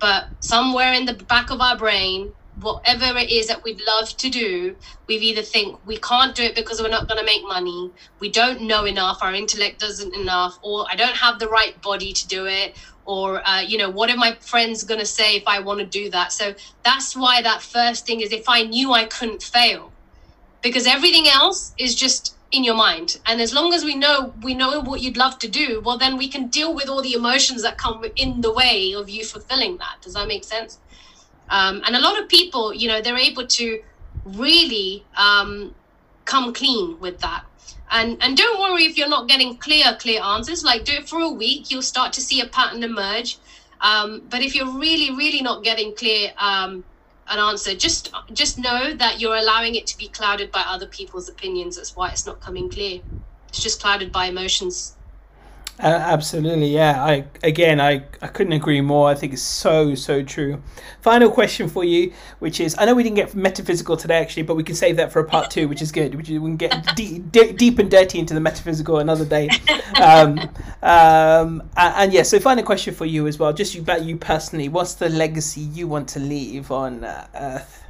[0.00, 4.28] But somewhere in the back of our brain whatever it is that we'd love to
[4.28, 4.76] do,
[5.06, 7.90] we've either think we can't do it because we're not going to make money,
[8.20, 12.12] we don't know enough, our intellect doesn't enough, or I don't have the right body
[12.12, 15.44] to do it, or uh, you know, what are my friends going to say if
[15.46, 16.32] I want to do that?
[16.32, 19.92] So that's why that first thing is if I knew I couldn't fail,
[20.62, 24.54] because everything else is just in your mind and as long as we know we
[24.54, 27.62] know what you'd love to do well then we can deal with all the emotions
[27.62, 29.96] that come in the way of you fulfilling that.
[30.00, 30.78] Does that make sense
[31.50, 33.82] um, and a lot of people, you know, they're able to
[34.24, 35.74] really um,
[36.24, 37.44] come clean with that.
[37.90, 40.62] And and don't worry if you're not getting clear clear answers.
[40.62, 43.38] Like do it for a week, you'll start to see a pattern emerge.
[43.80, 46.84] Um, but if you're really really not getting clear um,
[47.28, 51.30] an answer, just just know that you're allowing it to be clouded by other people's
[51.30, 51.76] opinions.
[51.76, 53.00] That's why it's not coming clear.
[53.48, 54.94] It's just clouded by emotions.
[55.80, 57.04] Uh, absolutely, yeah.
[57.04, 59.08] I again, I, I couldn't agree more.
[59.08, 60.60] I think it's so so true.
[61.02, 64.56] Final question for you, which is, I know we didn't get metaphysical today actually, but
[64.56, 66.16] we can save that for a part two, which is good.
[66.16, 69.48] Which is, we can get deep, deep and dirty into the metaphysical another day.
[69.98, 70.38] Um,
[70.82, 74.68] um, and, and yeah, so final question for you as well, just about you personally.
[74.68, 77.84] What's the legacy you want to leave on uh, Earth?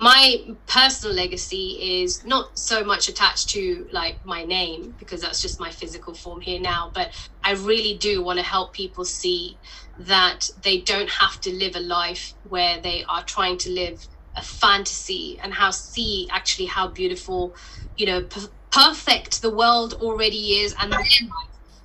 [0.00, 5.60] My personal legacy is not so much attached to like my name because that's just
[5.60, 7.12] my physical form here now but
[7.44, 9.56] i really do want to help people see
[9.98, 14.06] that they don't have to live a life where they are trying to live
[14.36, 17.54] a fantasy and how see actually how beautiful
[17.96, 18.40] you know p-
[18.72, 20.92] perfect the world already is and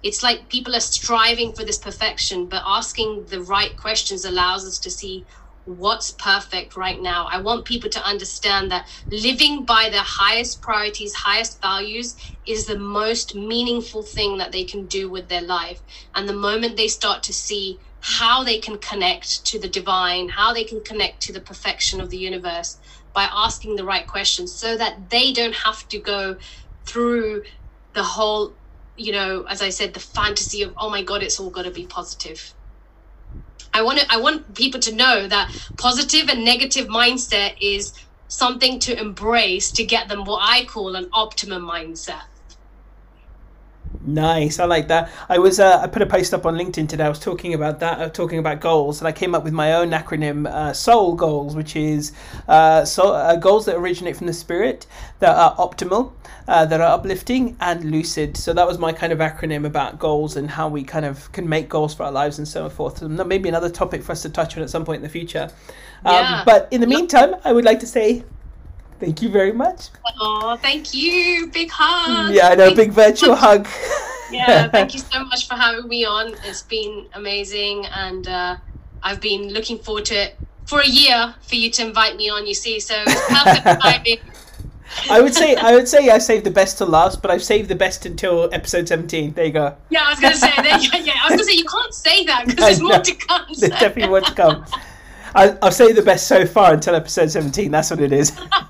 [0.02, 4.80] it's like people are striving for this perfection but asking the right questions allows us
[4.80, 5.26] to see
[5.70, 7.28] what's perfect right now.
[7.30, 12.16] I want people to understand that living by their highest priorities, highest values
[12.46, 15.82] is the most meaningful thing that they can do with their life.
[16.16, 20.54] And the moment they start to see how they can connect to the divine, how
[20.54, 22.78] they can connect to the perfection of the universe
[23.14, 26.38] by asking the right questions so that they don't have to go
[26.86, 27.44] through
[27.94, 28.54] the whole,
[28.96, 31.72] you know, as I said, the fantasy of, oh my God, it's all got to
[31.72, 32.54] be positive
[33.74, 37.94] I want to, I want people to know that positive and negative mindset is
[38.28, 42.22] something to embrace to get them what I call an optimum mindset.
[44.06, 45.12] Nice, I like that.
[45.28, 47.04] I was uh, I put a post up on LinkedIn today.
[47.04, 49.74] I was talking about that, uh, talking about goals, and I came up with my
[49.74, 52.14] own acronym, uh, SOUL goals, which is
[52.48, 54.86] uh, so uh, goals that originate from the spirit,
[55.20, 56.14] that are optimal,
[56.48, 58.38] uh, that are uplifting, and lucid.
[58.38, 61.50] So that was my kind of acronym about goals and how we kind of can
[61.50, 63.02] make goals for our lives and so forth.
[63.02, 65.50] And maybe another topic for us to touch on at some point in the future.
[66.06, 66.44] Um, Yeah.
[66.46, 68.24] But in the meantime, I would like to say
[69.00, 69.90] thank you very much.
[70.20, 71.48] Oh, thank you.
[71.48, 72.34] Big hug.
[72.34, 73.68] Yeah, I know, big virtual hug.
[74.32, 76.36] Yeah, thank you so much for having me on.
[76.44, 78.58] It's been amazing, and uh,
[79.02, 82.46] I've been looking forward to it for a year for you to invite me on.
[82.46, 84.20] You see, so perfect timing.
[85.10, 87.70] I would say I would say I saved the best to last, but I've saved
[87.70, 89.34] the best until episode seventeen.
[89.34, 89.76] There you go.
[89.90, 90.88] Yeah, I was gonna say that.
[90.94, 93.46] Yeah, yeah, I was gonna say you can't say that because there's more to come.
[93.48, 94.66] There's so- definitely more to come.
[95.36, 97.72] I, I've saved the best so far until episode seventeen.
[97.72, 98.32] That's what it is.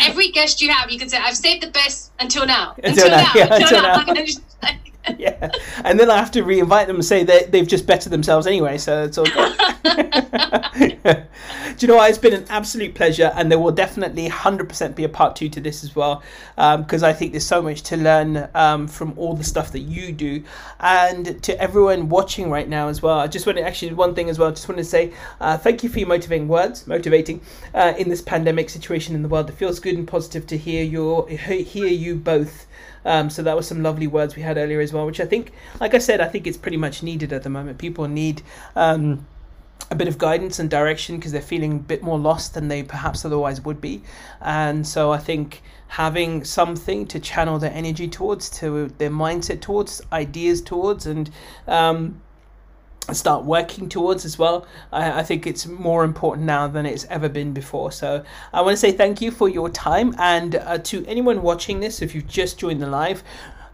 [0.00, 3.30] Every guest you have, you can say, "I've saved the best until now." Until now,
[3.34, 4.04] yeah, until now.
[4.04, 4.76] Then just like-
[5.18, 5.50] yeah,
[5.84, 8.78] and then I have to re-invite them and say that they've just bettered themselves anyway.
[8.78, 9.56] So it's all good.
[11.78, 12.10] Do you know what?
[12.10, 15.60] It's been an absolute pleasure, and there will definitely 100% be a part two to
[15.60, 16.22] this as well,
[16.56, 20.12] because I think there's so much to learn um, from all the stuff that you
[20.12, 20.42] do,
[20.80, 23.20] and to everyone watching right now as well.
[23.20, 24.48] I just want to actually one thing as well.
[24.48, 27.40] I Just want to say uh, thank you for your motivating words, motivating
[27.74, 29.48] uh, in this pandemic situation in the world.
[29.48, 32.66] It feels good and positive to hear your hear you both.
[33.08, 35.52] Um, so that was some lovely words we had earlier as well, which I think,
[35.80, 37.78] like I said, I think it's pretty much needed at the moment.
[37.78, 38.42] People need
[38.76, 39.26] um,
[39.90, 42.82] a bit of guidance and direction because they're feeling a bit more lost than they
[42.82, 44.02] perhaps otherwise would be,
[44.42, 50.02] and so I think having something to channel their energy towards, to their mindset towards,
[50.12, 51.30] ideas towards, and
[51.66, 52.20] um,
[53.12, 54.66] start working towards as well.
[54.92, 57.92] I, I think it's more important now than it's ever been before.
[57.92, 61.80] So I want to say thank you for your time and uh, to anyone watching
[61.80, 63.22] this, if you've just joined the live.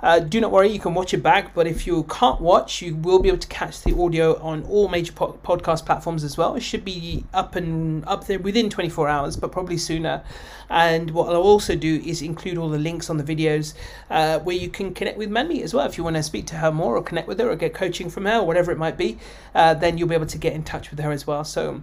[0.04, 2.94] Uh, do not worry, you can watch it back, but if you can't watch, you
[2.94, 6.54] will be able to catch the audio on all major po- podcast platforms as well.
[6.56, 10.22] It should be up and up there within 24 hours, but probably sooner.
[10.68, 13.72] And what I'll also do is include all the links on the videos
[14.10, 15.86] uh, where you can connect with Manmeet as well.
[15.86, 18.10] If you want to speak to her more or connect with her or get coaching
[18.10, 19.16] from her or whatever it might be,
[19.54, 21.44] uh, then you'll be able to get in touch with her as well.
[21.44, 21.80] So,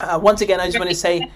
[0.00, 1.30] uh, once again, I just want to say.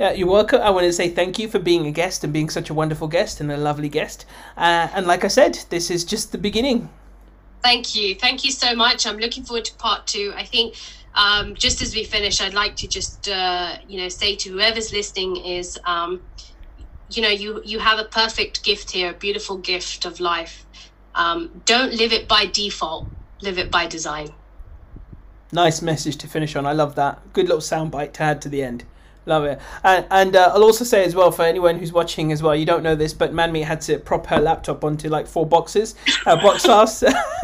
[0.00, 0.62] Yeah, you're welcome.
[0.62, 3.06] I want to say thank you for being a guest and being such a wonderful
[3.06, 4.24] guest and a lovely guest.
[4.56, 6.88] Uh, and like I said, this is just the beginning.
[7.62, 8.14] Thank you.
[8.14, 9.06] Thank you so much.
[9.06, 10.32] I'm looking forward to part two.
[10.34, 10.74] I think
[11.14, 14.90] um, just as we finish, I'd like to just, uh, you know, say to whoever's
[14.90, 16.22] listening is, um,
[17.10, 20.64] you know, you, you have a perfect gift here, a beautiful gift of life.
[21.14, 23.06] Um, don't live it by default,
[23.42, 24.30] live it by design.
[25.52, 26.64] Nice message to finish on.
[26.64, 27.20] I love that.
[27.34, 28.84] Good little soundbite to add to the end.
[29.26, 29.60] Love it.
[29.84, 32.64] And, and uh, I'll also say as well for anyone who's watching as well, you
[32.64, 35.94] don't know this, but Manmeet had to prop her laptop onto like four boxes,
[36.26, 37.04] uh, box fast,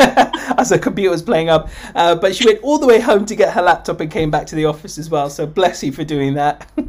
[0.59, 1.69] as her computer was playing up.
[1.95, 4.47] Uh, but she went all the way home to get her laptop and came back
[4.47, 5.29] to the office as well.
[5.29, 6.69] So bless you for doing that.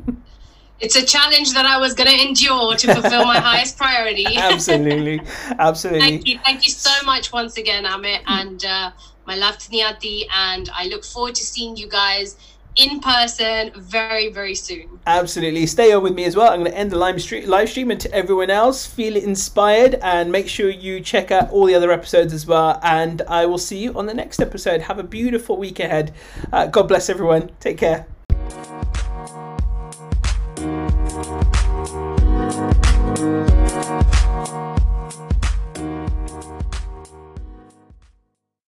[0.79, 4.37] It's a challenge that I was going to endure to fulfill my highest priority.
[4.37, 5.19] absolutely,
[5.57, 6.01] absolutely.
[6.01, 6.39] Thank you.
[6.45, 8.21] Thank you so much once again, Amit.
[8.27, 8.91] And uh,
[9.25, 10.27] my love to Niyati.
[10.31, 12.37] And I look forward to seeing you guys
[12.77, 14.99] in person very, very soon.
[15.05, 15.65] Absolutely.
[15.65, 16.51] Stay on with me as well.
[16.51, 19.95] I'm going to end the live stream, live stream and to everyone else, feel inspired
[19.95, 22.79] and make sure you check out all the other episodes as well.
[22.83, 24.81] And I will see you on the next episode.
[24.81, 26.13] Have a beautiful week ahead.
[26.53, 27.51] Uh, God bless everyone.
[27.59, 28.07] Take care.